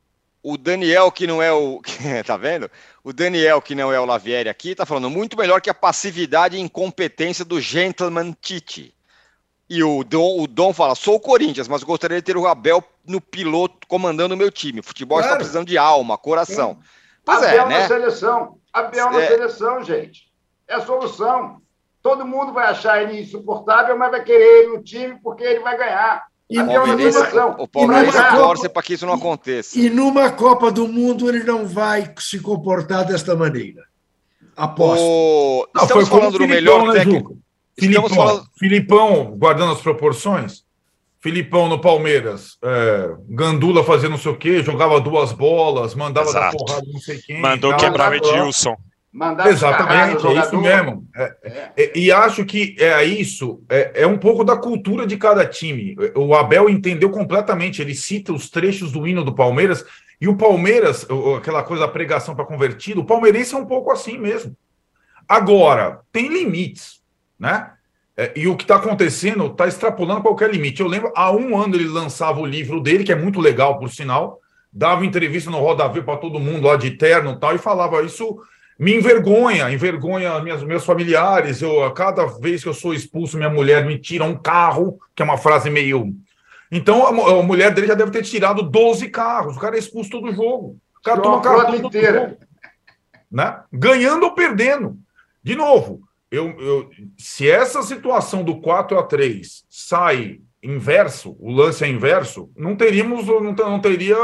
[0.41, 1.82] O, o, Daniel, que não é o.
[2.26, 2.70] tá vendo?
[3.03, 6.55] O Daniel, que não é o Lavieri aqui, tá falando muito melhor que a passividade
[6.55, 8.93] e incompetência do gentleman Tite.
[9.70, 12.84] E o Dom, o Dom fala: sou o Corinthians, mas gostaria de ter o Abel
[13.05, 14.80] no piloto comandando o meu time.
[14.80, 15.34] O futebol claro.
[15.34, 16.80] está precisando de alma, coração.
[17.26, 17.80] Pois Abel é, né?
[17.82, 18.58] na seleção.
[18.72, 19.28] Abel na é.
[19.28, 20.32] seleção, gente.
[20.68, 21.62] É a solução.
[22.01, 25.78] Todo mundo vai achar ele insuportável, mas vai querer ele no time porque ele vai
[25.78, 26.26] ganhar.
[26.50, 29.78] E numa, o Palmeiras torce para que isso não aconteça.
[29.78, 33.84] E numa Copa do Mundo ele não vai se comportar desta maneira.
[34.56, 35.04] Aposto.
[35.04, 35.68] O...
[35.76, 37.38] Não, Estamos falando do melhor né, técnico.
[37.78, 38.43] Filipão, falando...
[38.58, 40.66] Filipão, guardando as proporções.
[41.20, 46.58] Filipão no Palmeiras, é, Gandula fazendo não sei o quê, jogava duas bolas, mandava Exato.
[46.58, 47.41] dar porrada não sei quem.
[47.41, 48.76] Mandou quebrar o Edilson.
[49.18, 51.07] Mandar Exatamente, é isso mesmo.
[51.15, 51.72] É, é.
[51.76, 51.91] é.
[51.97, 55.97] E acho que é isso, é, é, um pouco da cultura de cada time.
[56.13, 59.84] O Abel entendeu completamente, ele cita os trechos do hino do Palmeiras,
[60.22, 61.03] e o Palmeiras,
[61.36, 64.55] aquela coisa da pregação para convertido, o palmeirense é um pouco assim mesmo.
[65.28, 67.01] Agora, tem limites,
[67.39, 67.72] né?
[68.15, 70.80] É, e o que está acontecendo está extrapolando qualquer limite.
[70.80, 73.89] Eu lembro, há um ano ele lançava o livro dele, que é muito legal, por
[73.89, 74.39] sinal,
[74.72, 78.03] dava entrevista no Roda Viva para todo mundo lá de terno e tal, e falava
[78.03, 78.39] isso
[78.80, 81.61] me envergonha, envergonha minhas, meus familiares.
[81.61, 85.21] Eu, a cada vez que eu sou expulso, minha mulher me tira um carro, que
[85.21, 86.13] é uma frase meio.
[86.71, 89.57] Então a, a mulher dele já deve ter tirado 12 carros.
[89.57, 90.78] O cara é expulso todo jogo.
[90.99, 92.30] O cara toma carro inteira.
[92.30, 92.38] Jogo,
[93.32, 93.61] né?
[93.71, 94.97] Ganhando ou perdendo.
[95.43, 101.84] De novo, eu, eu, se essa situação do 4 a 3 sai inverso, o lance
[101.84, 104.17] é inverso, não teríamos, não, não teria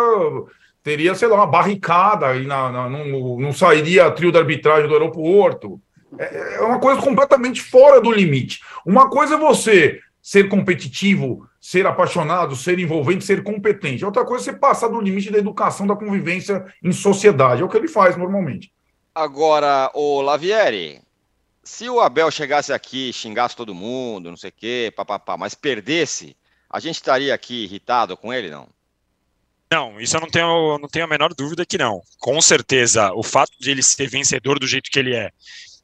[0.84, 4.94] teria, sei lá, uma barricada e na, na, não, não sairia trio da arbitragem do
[4.94, 5.82] aeroporto.
[6.20, 8.60] É, é uma coisa completamente fora do limite.
[8.86, 14.06] Uma coisa é você ser competitivo, ser apaixonado, ser envolvente, ser competente.
[14.06, 17.62] Outra coisa é você passar do limite da educação, da convivência em sociedade.
[17.62, 18.72] É o que ele faz normalmente.
[19.16, 21.02] Agora, o Lavieri,
[21.64, 26.36] se o Abel chegasse aqui, xingasse todo mundo, não sei o quê, papapá, mas perdesse,
[26.70, 28.68] a gente estaria aqui irritado com ele, não?
[29.74, 32.00] Não, isso eu não tenho, não tenho a menor dúvida que não.
[32.20, 35.32] Com certeza, o fato de ele ser vencedor do jeito que ele é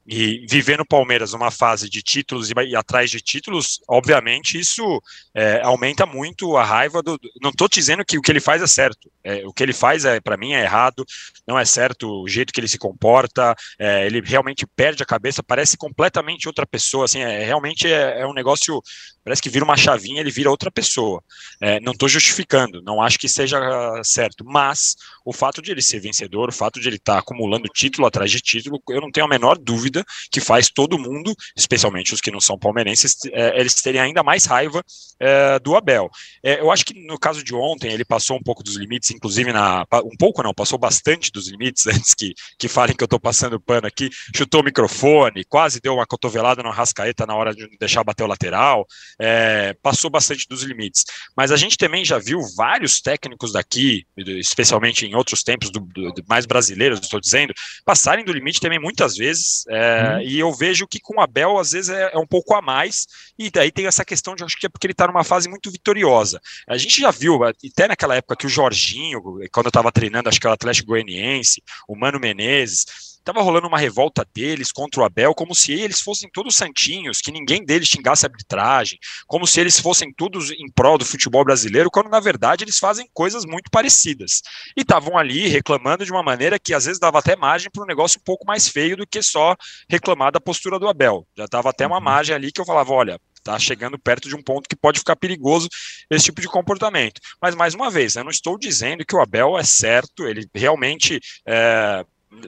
[0.06, 5.00] e viver no Palmeiras uma fase de títulos e, atrás de títulos, obviamente isso
[5.34, 7.18] é, aumenta muito a raiva do.
[7.40, 9.10] Não estou dizendo que o que ele faz é certo.
[9.22, 11.04] É, o que ele faz é para mim é errado,
[11.46, 13.54] não é certo o jeito que ele se comporta.
[13.78, 17.04] É, ele realmente perde a cabeça, parece completamente outra pessoa.
[17.04, 18.82] Assim, é, realmente é, é um negócio
[19.24, 21.22] parece que vira uma chavinha, ele vira outra pessoa.
[21.60, 23.58] É, não estou justificando, não acho que seja
[24.02, 27.68] certo, mas o fato de ele ser vencedor, o fato de ele estar tá acumulando
[27.68, 32.14] título atrás de título, eu não tenho a menor dúvida que faz todo mundo, especialmente
[32.14, 34.82] os que não são palmeirenses, é, eles terem ainda mais raiva
[35.18, 36.08] é, do Abel.
[36.42, 39.52] É, eu acho que no caso de ontem ele passou um pouco dos limites, inclusive
[39.52, 43.20] na um pouco não, passou bastante dos limites antes que, que falem que eu estou
[43.20, 47.68] passando pano aqui, chutou o microfone, quase deu uma cotovelada no Rascaeta na hora de
[47.78, 48.86] deixar bater o lateral
[49.20, 51.04] é, passou bastante dos limites.
[51.36, 56.24] Mas a gente também já viu vários técnicos daqui, especialmente em outros tempos, do, do,
[56.26, 57.52] mais brasileiros, estou dizendo,
[57.84, 59.64] passarem do limite também muitas vezes.
[59.68, 60.20] É, uhum.
[60.22, 63.06] E eu vejo que com o Abel, às vezes, é, é, um pouco a mais.
[63.38, 65.70] E daí tem essa questão de, acho que é porque ele está numa fase muito
[65.70, 66.40] vitoriosa.
[66.66, 69.20] A gente já viu, até naquela época que o Jorginho,
[69.52, 72.86] quando eu estava treinando, acho que era o Atlético Goianiense, o Mano Menezes,
[73.24, 77.30] Tava rolando uma revolta deles contra o Abel, como se eles fossem todos santinhos, que
[77.30, 81.90] ninguém deles xingasse a arbitragem, como se eles fossem todos em prol do futebol brasileiro,
[81.90, 84.40] quando na verdade eles fazem coisas muito parecidas.
[84.76, 87.86] E estavam ali reclamando de uma maneira que às vezes dava até margem para um
[87.86, 89.54] negócio um pouco mais feio do que só
[89.88, 91.26] reclamar da postura do Abel.
[91.36, 92.04] Já dava até uma uhum.
[92.04, 95.16] margem ali que eu falava: olha, está chegando perto de um ponto que pode ficar
[95.16, 95.68] perigoso
[96.10, 97.20] esse tipo de comportamento.
[97.40, 101.20] Mas, mais uma vez, eu não estou dizendo que o Abel é certo, ele realmente
[101.46, 102.04] é,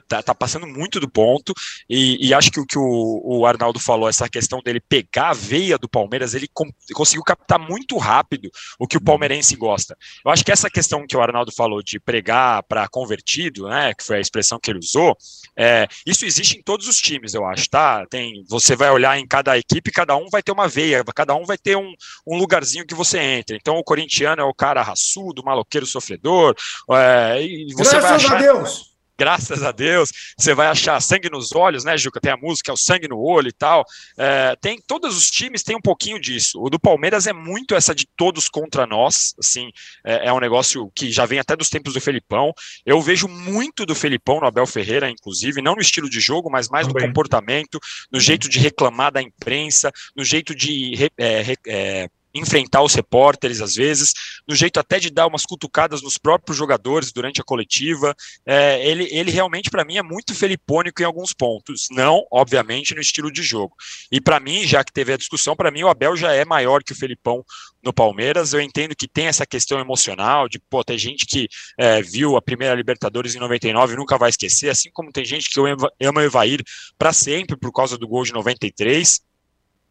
[0.07, 1.53] tá, tá, passando muito do ponto,
[1.89, 5.33] e, e acho que o que o, o, Arnaldo falou, essa questão dele pegar a
[5.33, 9.97] veia do Palmeiras, ele com, conseguiu captar muito rápido o que o palmeirense gosta.
[10.25, 14.03] Eu acho que essa questão que o Arnaldo falou de pregar para convertido, né, que
[14.03, 15.15] foi a expressão que ele usou,
[15.57, 18.05] é, isso existe em todos os times, eu acho, tá?
[18.07, 21.45] Tem, você vai olhar em cada equipe, cada um vai ter uma veia, cada um
[21.45, 21.93] vai ter um,
[22.27, 23.55] um lugarzinho que você entra.
[23.55, 26.55] Então, o corintiano é o cara raçudo, maloqueiro, sofredor,
[26.91, 28.37] é, e você Graças vai achar...
[28.37, 28.92] a Deus!
[29.23, 32.19] Graças a Deus, você vai achar sangue nos olhos, né, Juca?
[32.19, 33.85] Tem a música, é o sangue no olho e tal.
[34.17, 36.61] É, tem todos os times têm um pouquinho disso.
[36.61, 39.71] O do Palmeiras é muito essa de todos contra nós, assim,
[40.03, 42.51] é, é um negócio que já vem até dos tempos do Felipão.
[42.85, 46.67] Eu vejo muito do Felipão no Abel Ferreira, inclusive, não no estilo de jogo, mas
[46.67, 47.03] mais Também.
[47.03, 47.79] no comportamento,
[48.11, 53.75] no jeito de reclamar da imprensa, no jeito de é, é enfrentar os repórteres às
[53.75, 54.13] vezes,
[54.47, 58.15] no jeito até de dar umas cutucadas nos próprios jogadores durante a coletiva.
[58.45, 61.87] É, ele, ele realmente, para mim, é muito felipônico em alguns pontos.
[61.91, 63.75] Não, obviamente, no estilo de jogo.
[64.11, 66.83] E para mim, já que teve a discussão, para mim o Abel já é maior
[66.83, 67.43] que o Felipão
[67.83, 68.53] no Palmeiras.
[68.53, 72.41] Eu entendo que tem essa questão emocional de, pô, tem gente que é, viu a
[72.41, 76.23] primeira Libertadores em 99 e nunca vai esquecer, assim como tem gente que ama o
[76.23, 76.63] Evair
[76.97, 79.21] para sempre por causa do gol de 93.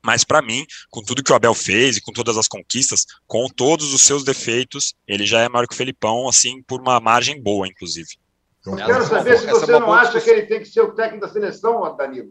[0.04, 3.46] Mas para mim, com tudo que o Abel fez e com todas as conquistas, com
[3.48, 7.40] todos os seus defeitos, ele já é maior que o Felipão, assim, por uma margem
[7.40, 8.08] boa, inclusive.
[8.64, 11.32] Eu quero saber se você não acha que ele tem que ser o técnico da
[11.32, 12.30] seleção, Danilo.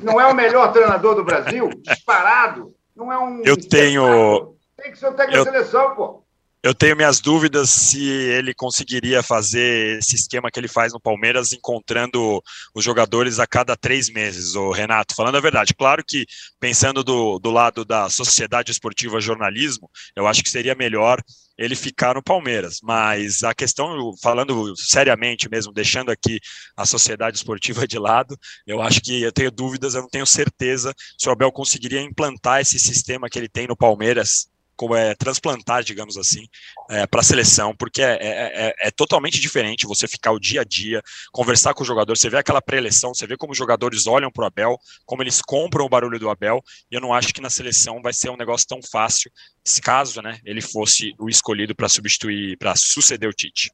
[0.00, 2.74] Não é o melhor treinador do Brasil, disparado.
[2.96, 3.42] Não é um.
[3.44, 4.56] Eu tenho.
[4.76, 5.44] Tem que ser o técnico eu...
[5.44, 6.19] da seleção, pô.
[6.62, 11.54] Eu tenho minhas dúvidas se ele conseguiria fazer esse esquema que ele faz no Palmeiras,
[11.54, 12.42] encontrando
[12.74, 15.14] os jogadores a cada três meses, o Renato.
[15.14, 16.26] Falando a verdade, claro que
[16.60, 21.22] pensando do, do lado da sociedade esportiva jornalismo, eu acho que seria melhor
[21.56, 22.80] ele ficar no Palmeiras.
[22.82, 26.38] Mas a questão, falando seriamente mesmo, deixando aqui
[26.76, 30.94] a sociedade esportiva de lado, eu acho que eu tenho dúvidas, eu não tenho certeza
[31.18, 34.49] se o Abel conseguiria implantar esse sistema que ele tem no Palmeiras
[34.94, 36.46] é, transplantar, digamos assim,
[36.88, 40.62] é, para a seleção, porque é, é, é, é, totalmente diferente você ficar o dia
[40.62, 41.02] a dia,
[41.32, 44.44] conversar com o jogador, você vê aquela pré-eleição, você vê como os jogadores olham para
[44.44, 47.50] o Abel, como eles compram o barulho do Abel, e eu não acho que na
[47.50, 49.30] seleção vai ser um negócio tão fácil,
[49.64, 53.70] se caso né, ele fosse o escolhido para substituir, para suceder o Tite.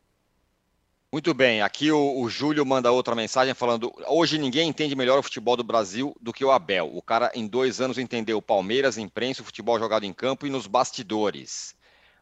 [1.16, 5.22] Muito bem, aqui o, o, Júlio manda outra mensagem falando: hoje ninguém entende melhor o
[5.22, 6.94] futebol do Brasil do que o Abel.
[6.94, 10.50] O cara em dois anos entendeu o Palmeiras, imprensa, o futebol jogado em campo e
[10.50, 11.74] nos bastidores.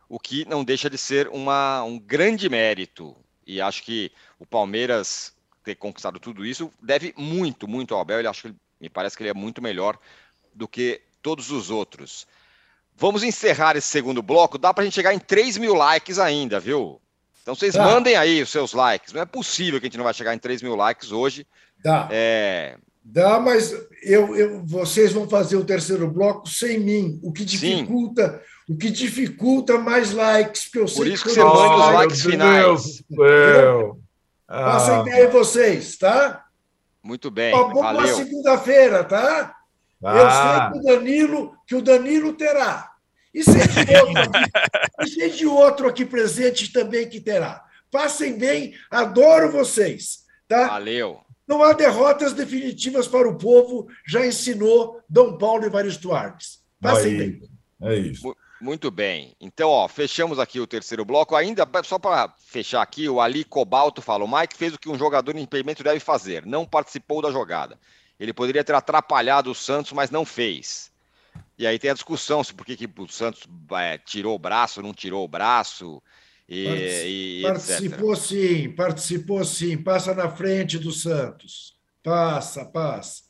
[0.09, 3.16] O que não deixa de ser uma, um grande mérito.
[3.45, 5.34] E acho que o Palmeiras
[5.64, 8.20] ter conquistado tudo isso deve muito, muito ao Abel.
[8.20, 9.99] Ele acho que me parece que ele é muito melhor
[10.55, 12.28] do que todos os outros.
[12.95, 14.57] Vamos encerrar esse segundo bloco.
[14.57, 17.01] Dá para a gente chegar em 3 mil likes ainda, viu?
[17.45, 17.84] Então vocês tá.
[17.84, 19.12] mandem aí os seus likes.
[19.12, 21.47] Não é possível que a gente não vai chegar em 3 mil likes hoje.
[21.84, 22.09] Dá.
[22.11, 22.78] É...
[23.05, 23.70] Dá, mas
[24.03, 28.72] eu, eu, vocês vão fazer o terceiro bloco sem mim, o que dificulta, Sim.
[28.72, 32.22] o que dificulta mais likes, porque eu Por isso que, que você manda os likes
[32.22, 33.03] finais.
[33.11, 34.01] Meu
[34.49, 34.64] ah.
[34.64, 36.45] Passa a ideia vocês, tá?
[37.03, 37.55] Muito bem.
[37.55, 39.55] Uma boa segunda-feira, tá?
[40.03, 40.16] Ah.
[40.16, 42.93] Eu sei que o Danilo, que o Danilo terá.
[43.35, 44.30] E sei de outro
[44.99, 47.64] aqui, e de outro aqui presente também que terá.
[47.91, 50.20] Passem bem, adoro vocês.
[50.47, 50.68] Tá?
[50.68, 51.20] Valeu.
[51.47, 56.61] Não há derrotas definitivas para o povo, já ensinou Dom Paulo Evaristo Artes.
[56.80, 57.51] Passem Aí, bem.
[57.82, 58.35] É isso.
[58.61, 59.37] Muito bem.
[59.39, 61.37] Então, ó, fechamos aqui o terceiro bloco.
[61.37, 64.97] Ainda, só para fechar aqui, o Ali Cobalto fala: o Mike fez o que um
[64.97, 67.78] jogador em impedimento deve fazer, não participou da jogada.
[68.18, 70.91] Ele poderia ter atrapalhado o Santos, mas não fez.
[71.57, 74.82] E aí tem a discussão se por que, que o Santos é, tirou o braço,
[74.82, 76.02] não tirou o braço.
[76.48, 78.24] E, e participou etc.
[78.24, 79.78] sim, participou sim.
[79.78, 81.76] Passa na frente do Santos.
[82.02, 83.22] Passa, passa.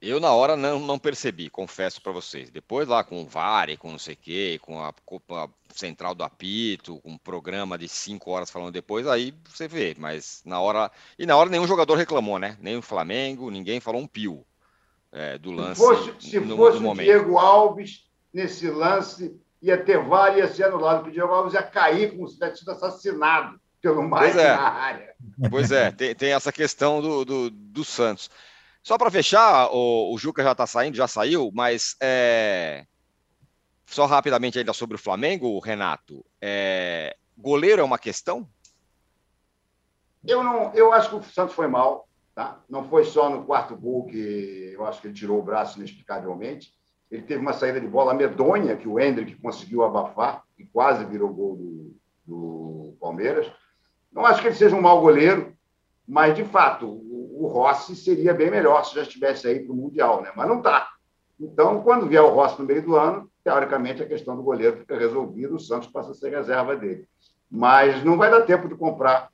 [0.00, 2.50] Eu, na hora, não, não percebi, confesso para vocês.
[2.50, 6.22] Depois, lá com o VAR, com não sei o quê, com a, a central do
[6.22, 9.94] apito, com um programa de cinco horas falando depois, aí você vê.
[9.98, 10.90] Mas na hora.
[11.18, 12.56] E na hora nenhum jogador reclamou, né?
[12.60, 14.46] Nem o Flamengo, ninguém falou um pio
[15.14, 15.80] é, do lance.
[15.80, 20.64] Se fosse, se no, fosse o Diego Alves nesse lance, ia ter várias ia ser
[20.64, 23.60] anulado, porque o Diego Alves ia cair como se tivesse sido assassinado.
[23.80, 24.56] pelo Mike é.
[24.56, 25.14] na área.
[25.48, 28.28] Pois é, tem, tem essa questão do, do, do Santos.
[28.82, 32.84] Só para fechar, o, o, Juca já está saindo, já saiu, mas é...
[33.86, 36.24] só rapidamente ainda sobre o Flamengo, Renato.
[36.40, 37.16] É...
[37.38, 38.46] Goleiro é uma questão?
[40.26, 42.60] Eu não, eu acho que o Santos foi mal, tá?
[42.68, 46.72] Não foi só no quarto gol que eu acho que ele tirou o braço inexplicavelmente.
[47.10, 51.32] Ele teve uma saída de bola medonha que o Hendrick conseguiu abafar e quase virou
[51.32, 53.50] gol do, do Palmeiras.
[54.12, 55.54] Não acho que ele seja um mau goleiro,
[56.06, 59.76] mas de fato o, o Rossi seria bem melhor se já estivesse aí para o
[59.76, 60.32] Mundial, né?
[60.34, 60.88] Mas não está.
[61.38, 64.96] Então, quando vier o Rossi no meio do ano, teoricamente a questão do goleiro fica
[64.96, 67.08] resolvida, o Santos passa a ser reserva dele.
[67.50, 69.28] Mas não vai dar tempo de comprar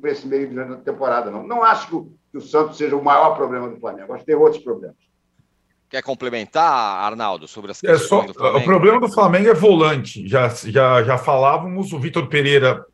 [0.00, 1.46] para esse meio de temporada, não.
[1.46, 4.34] Não acho que que o Santos seja o maior problema do Flamengo, acho que tem
[4.34, 4.96] outros problemas.
[5.88, 8.58] Quer complementar, Arnaldo, sobre as questões é só, do Flamengo?
[8.58, 10.28] O problema do Flamengo é volante.
[10.28, 12.84] Já, já, já falávamos, o Vitor Pereira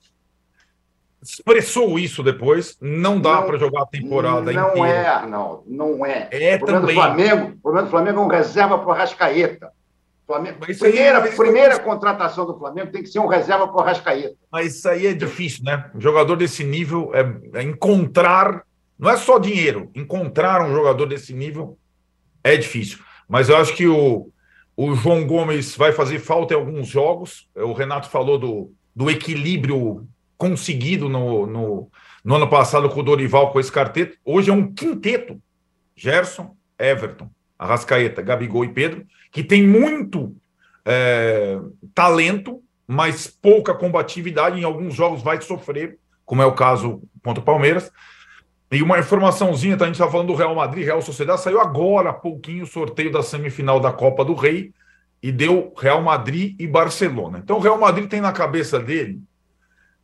[1.20, 2.76] expressou isso depois.
[2.80, 4.74] Não dá para jogar a temporada não inteira.
[4.76, 6.28] Não é, Arnaldo, não é.
[6.30, 6.94] É o também.
[6.94, 9.72] Do Flamengo, o problema do Flamengo é um reserva para o Rascaeta.
[10.26, 14.36] Flamengo, primeira, aí, primeira contratação do Flamengo tem que ser um reserva para o Rascaeta.
[14.50, 15.90] Mas isso aí é difícil, né?
[15.94, 18.62] Um jogador desse nível é, é, encontrar,
[18.98, 21.78] não é só dinheiro, encontrar um jogador desse nível
[22.42, 22.98] é difícil.
[23.28, 24.30] Mas eu acho que o,
[24.76, 27.48] o João Gomes vai fazer falta em alguns jogos.
[27.54, 31.90] O Renato falou do, do equilíbrio conseguido no, no,
[32.24, 34.18] no ano passado com o Dorival, com esse quarteto.
[34.24, 35.40] Hoje é um quinteto:
[35.96, 40.34] Gerson, Everton, Arrascaeta, Gabigol e Pedro que tem muito
[40.84, 41.58] é,
[41.92, 44.60] talento, mas pouca combatividade.
[44.60, 47.90] Em alguns jogos vai sofrer, como é o caso contra o Palmeiras.
[48.74, 52.10] E uma informaçãozinha, tá, a gente estava falando do Real Madrid, Real Sociedade, saiu agora
[52.10, 54.72] há pouquinho o sorteio da semifinal da Copa do Rei
[55.22, 57.38] e deu Real Madrid e Barcelona.
[57.38, 59.20] Então o Real Madrid tem na cabeça dele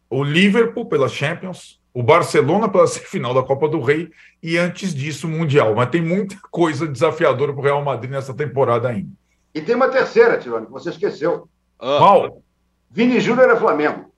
[0.09, 4.11] o Liverpool pela Champions, o Barcelona pela semifinal da Copa do Rei
[4.43, 5.75] e antes disso o Mundial.
[5.75, 9.11] Mas tem muita coisa desafiadora para o Real Madrid nessa temporada ainda.
[9.55, 11.49] E tem uma terceira, Tirone, que você esqueceu.
[11.79, 11.99] Ah.
[11.99, 12.43] Qual?
[12.91, 14.10] Vini Júnior é Flamengo.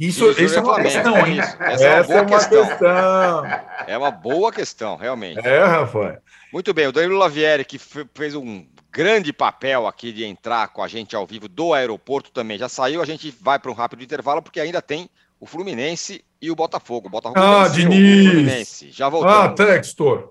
[0.00, 0.90] Isso, isso é uma Flamengo.
[0.90, 1.38] questão, hein?
[1.38, 2.66] Essa, Essa é uma, é uma questão.
[2.66, 3.44] questão.
[3.86, 5.46] É uma boa questão, realmente.
[5.46, 6.18] É, Rafael.
[6.50, 10.88] Muito bem, o Danilo Lavieri, que fez um grande papel aqui de entrar com a
[10.88, 13.02] gente ao vivo do aeroporto também já saiu.
[13.02, 17.08] A gente vai para um rápido intervalo, porque ainda tem o Fluminense e o Botafogo.
[17.08, 18.30] O Botafogo ah, Diniz!
[18.30, 18.90] Fluminense.
[18.90, 19.36] Já voltamos.
[19.36, 20.30] Ah, Textor!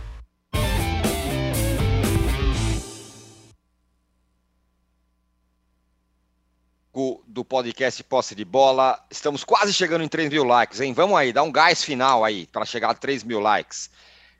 [7.25, 8.99] Do podcast Posse de Bola.
[9.09, 10.93] Estamos quase chegando em 3 mil likes, hein?
[10.93, 13.89] Vamos aí, dá um gás final aí para chegar a 3 mil likes.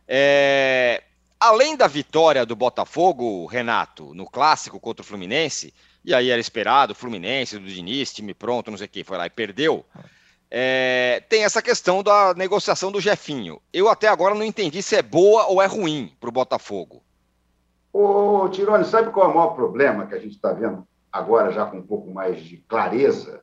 [0.08, 1.02] É...
[1.40, 5.74] Além da vitória do Botafogo, Renato, no clássico contra o Fluminense,
[6.04, 9.26] e aí era esperado, Fluminense, do Diniz, time pronto, não sei o que, foi lá
[9.26, 9.86] e perdeu.
[10.50, 11.24] É...
[11.30, 13.62] Tem essa questão da negociação do Jefinho.
[13.72, 17.02] Eu até agora não entendi se é boa ou é ruim para o Botafogo.
[17.94, 21.66] Ô, Tirone, sabe qual é o maior problema que a gente está vendo agora já
[21.66, 23.42] com um pouco mais de clareza,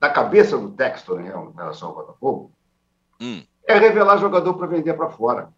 [0.00, 2.52] da cabeça do Textor em relação ao Botafogo,
[3.20, 3.42] hum.
[3.66, 5.52] é revelar jogador para vender para fora.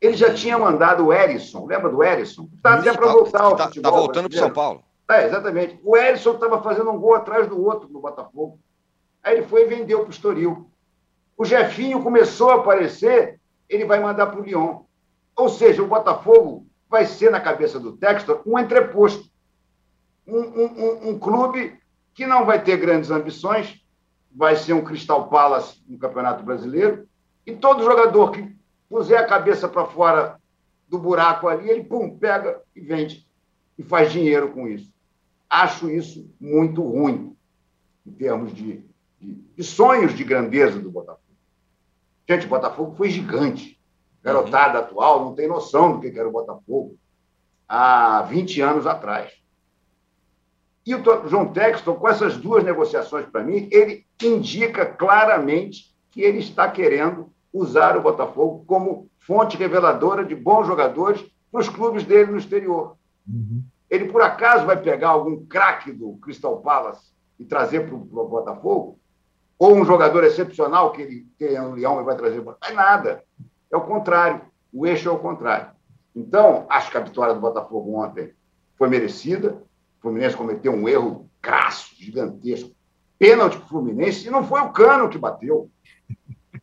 [0.00, 2.48] Ele já tinha mandado o Erisson, lembra do Erisson?
[2.56, 3.90] Está até para voltar ao tá, futebol.
[3.90, 4.84] Está voltando para São Paulo.
[5.08, 5.80] É, exatamente.
[5.82, 8.58] O Erisson estava fazendo um gol atrás do outro no Botafogo.
[9.22, 10.70] Aí ele foi e vendeu para o Estoril.
[11.36, 14.80] O Jefinho começou a aparecer, ele vai mandar para o Lyon.
[15.36, 19.28] Ou seja, o Botafogo vai ser, na cabeça do Textor, um entreposto
[20.26, 21.78] um, um, um, clube
[22.14, 23.82] que não vai ter grandes ambições,
[24.32, 27.08] vai ser um Crystal Palace no Campeonato Brasileiro,
[27.46, 28.54] e todo jogador que
[28.88, 30.40] puser a cabeça para fora
[30.88, 33.26] do buraco ali, ele pum, pega e vende
[33.78, 34.92] e faz dinheiro com isso.
[35.48, 37.36] Acho isso muito ruim
[38.06, 38.84] em termos de,
[39.20, 41.20] de, de sonhos de grandeza do Botafogo.
[42.28, 43.80] Gente, o Botafogo foi gigante.
[44.22, 44.84] Garotada uhum.
[44.84, 46.96] atual não tem noção do que era o Botafogo
[47.68, 49.32] há 20 anos atrás.
[50.86, 56.38] E o João Texton, com essas duas negociações para mim, ele indica claramente que ele
[56.38, 62.32] está querendo usar o Botafogo como fonte reveladora de bons jogadores para os clubes dele
[62.32, 62.96] no exterior.
[63.26, 63.62] Uhum.
[63.88, 68.98] Ele, por acaso, vai pegar algum craque do Crystal Palace e trazer para o Botafogo?
[69.58, 72.42] Ou um jogador excepcional que ele tem um leão e vai trazer?
[72.42, 73.22] Não é nada.
[73.72, 74.42] É o contrário.
[74.72, 75.68] O eixo é o contrário.
[76.14, 78.32] Então, acho que a vitória do Botafogo ontem
[78.76, 79.62] foi merecida.
[80.04, 82.70] Fluminense cometeu um erro crasso, gigantesco.
[83.18, 85.70] Pênalti para o Fluminense, e não foi o Cano que bateu.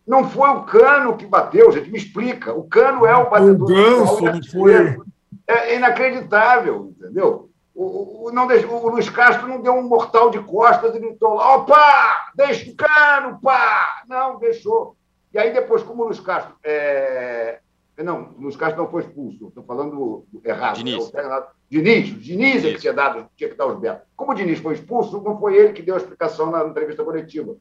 [0.05, 1.89] Não foi o Cano que bateu, gente.
[1.89, 2.53] Me explica.
[2.53, 3.63] O Cano é o batedor.
[3.63, 4.99] O ganso, não foi.
[5.47, 7.49] É inacreditável, entendeu?
[7.73, 11.35] O, o, não deixou, o Luiz Castro não deu um mortal de costas e gritou
[11.35, 14.03] lá, opa, deixa o cano, pá!
[14.07, 14.95] Não, deixou.
[15.33, 16.53] E aí depois, como o Luiz Castro...
[16.63, 17.59] É...
[18.03, 20.77] Não, o Luiz Castro não foi expulso, estou falando errado.
[20.77, 21.13] Diniz.
[21.13, 24.07] É Diniz, o Diniz é que tinha, dado, tinha que dar os betos.
[24.15, 27.55] Como o Diniz foi expulso, não foi ele que deu a explicação na entrevista coletiva.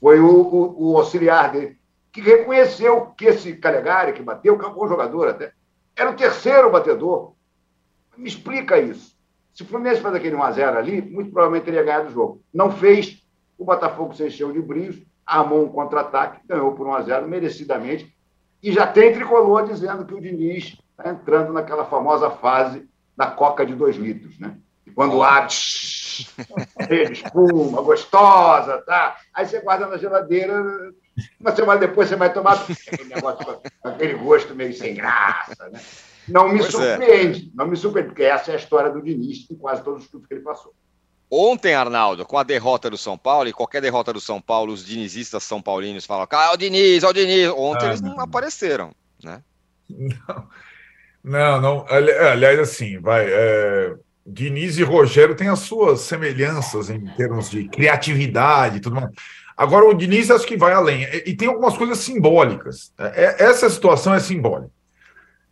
[0.00, 1.78] Foi o, o, o auxiliar dele,
[2.12, 5.52] que reconheceu que esse Calegari, que bateu, que é um bom jogador até,
[5.96, 7.32] era o terceiro batedor.
[8.16, 9.14] Me explica isso.
[9.52, 12.42] Se o Fluminense faz aquele 1x0 ali, muito provavelmente teria ganhado o jogo.
[12.52, 13.24] Não fez,
[13.56, 18.13] o Botafogo se encheu de brilhos, armou um contra-ataque, ganhou por 1x0 merecidamente,
[18.64, 23.66] e já tem tricolor dizendo que o Diniz está entrando naquela famosa fase da coca
[23.66, 24.56] de 2 litros, né?
[24.86, 25.52] E quando abre,
[27.12, 29.18] espuma, gostosa, tá?
[29.34, 30.94] Aí você guarda na geladeira,
[31.38, 35.78] uma semana depois você vai tomar aquele negócio com aquele gosto meio sem graça, né?
[36.26, 36.96] Não me pois é.
[36.96, 37.50] surpreende, é.
[37.54, 40.26] não me surpreende, porque essa é a história do Diniz em quase todos os clubes
[40.26, 40.74] que ele passou.
[41.36, 44.86] Ontem, Arnaldo, com a derrota do São Paulo, e qualquer derrota do São Paulo, os
[44.86, 47.48] dinizistas são paulinos falam, ah, é o Diniz, é o Diniz.
[47.48, 49.42] Ontem ah, eles não, não apareceram, né?
[49.88, 50.46] Não,
[51.24, 51.86] não, não.
[51.88, 53.26] aliás, assim, vai.
[53.28, 59.10] É, Diniz e Rogério têm as suas semelhanças em termos de criatividade e tudo mais.
[59.56, 61.02] Agora, o Diniz acho que vai além.
[61.02, 62.92] E, e tem algumas coisas simbólicas.
[62.96, 64.70] É, essa situação é simbólica.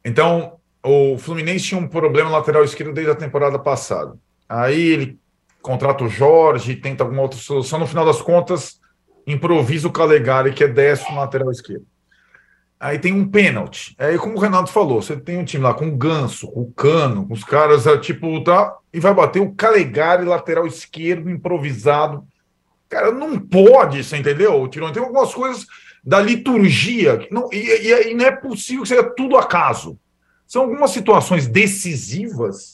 [0.04, 4.16] Então, o Fluminense tinha um problema lateral esquerdo desde a temporada passada.
[4.48, 5.21] Aí ele
[5.62, 7.78] contrata o Jorge, tenta alguma outra solução.
[7.78, 8.80] No final das contas,
[9.26, 11.86] improvisa o Calegari, que é destro no lateral esquerdo.
[12.78, 13.94] Aí tem um pênalti.
[13.96, 16.72] Aí, como o Renato falou, você tem um time lá com o Ganso, com o
[16.72, 22.26] Cano, com os caras, é, tipo, tá, e vai bater o Calegari, lateral esquerdo, improvisado.
[22.88, 24.66] Cara, não pode, você entendeu?
[24.68, 25.64] Tem algumas coisas
[26.04, 29.96] da liturgia, não, e, e, e não é possível que seja tudo acaso.
[30.44, 32.71] São algumas situações decisivas.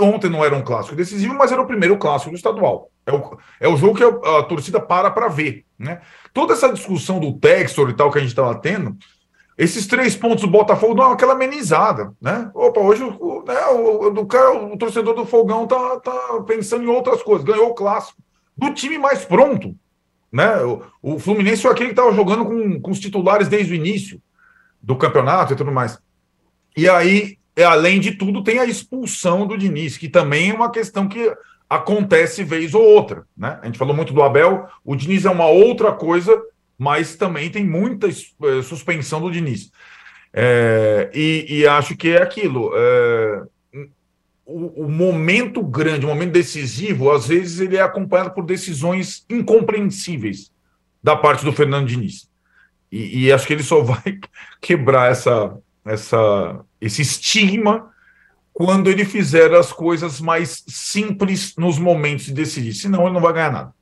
[0.00, 2.90] Ontem não era um clássico decisivo, mas era o primeiro clássico do estadual.
[3.04, 5.64] É o, é o jogo que a, a torcida para para ver.
[5.78, 6.00] Né?
[6.32, 8.96] Toda essa discussão do Textor e tal que a gente estava tendo,
[9.56, 12.12] esses três pontos do Botafogo dão aquela amenizada.
[12.20, 12.50] Né?
[12.54, 16.88] Opa, hoje o, né, o, o, cara, o torcedor do Fogão tá, tá pensando em
[16.88, 17.46] outras coisas.
[17.46, 18.20] Ganhou o clássico
[18.56, 19.74] do time mais pronto.
[20.30, 20.62] Né?
[20.62, 24.20] O, o Fluminense foi aquele que estava jogando com, com os titulares desde o início
[24.82, 25.98] do campeonato e tudo mais.
[26.76, 31.08] E aí, além de tudo, tem a expulsão do Diniz, que também é uma questão
[31.08, 31.32] que
[31.68, 33.26] acontece vez ou outra.
[33.36, 33.58] Né?
[33.62, 36.40] A gente falou muito do Abel, o Diniz é uma outra coisa,
[36.78, 39.70] mas também tem muita é, suspensão do Diniz.
[40.32, 42.70] É, e, e, acho que é aquilo.
[42.74, 43.42] É,
[44.44, 50.52] o, o, momento grande, o momento decisivo, às vezes ele é acompanhado por decisões incompreensíveis
[51.02, 52.28] da parte do Fernando Diniz.
[52.92, 54.18] E, e acho que ele só vai
[54.60, 57.90] quebrar essa, essa, esse estigma
[58.52, 62.72] quando ele fizer as coisas mais simples nos momentos de decidir.
[62.72, 63.74] Senão, ele não vai ganhar nada.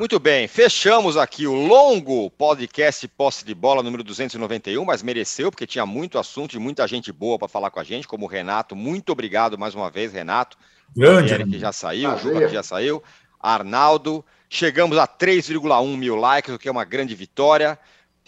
[0.00, 5.66] Muito bem, fechamos aqui o longo podcast Posse de Bola número 291, mas mereceu, porque
[5.66, 8.74] tinha muito assunto e muita gente boa para falar com a gente, como o Renato.
[8.74, 10.56] Muito obrigado mais uma vez, Renato.
[10.96, 11.34] Grande.
[11.34, 13.02] Eric que já saiu, o Juca que já saiu,
[13.38, 14.24] Arnaldo.
[14.48, 17.78] Chegamos a 3,1 mil likes, o que é uma grande vitória.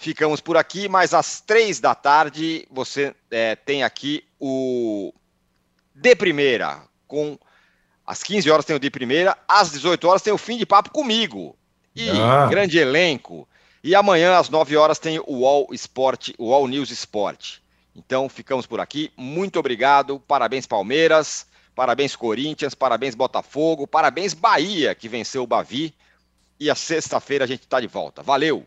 [0.02, 5.14] Ficamos por aqui, mas às três da tarde você é, tem aqui o
[5.94, 7.38] De Primeira, com
[8.04, 10.90] às 15 horas tem o De Primeira, às 18 horas tem o Fim de Papo
[10.90, 11.56] comigo.
[11.94, 12.48] E ah.
[12.50, 13.48] grande elenco.
[13.84, 17.58] E amanhã, às 9 horas, tem o All Sport, o All News Sport.
[17.94, 19.12] Então, ficamos por aqui.
[19.16, 20.18] Muito obrigado.
[20.18, 21.46] Parabéns, Palmeiras.
[21.76, 22.74] Parabéns, Corinthians.
[22.74, 23.86] Parabéns, Botafogo.
[23.86, 25.94] Parabéns, Bahia, que venceu o Bavi.
[26.58, 28.20] E a sexta-feira a gente está de volta.
[28.20, 28.66] Valeu!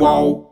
[0.00, 0.49] whoa.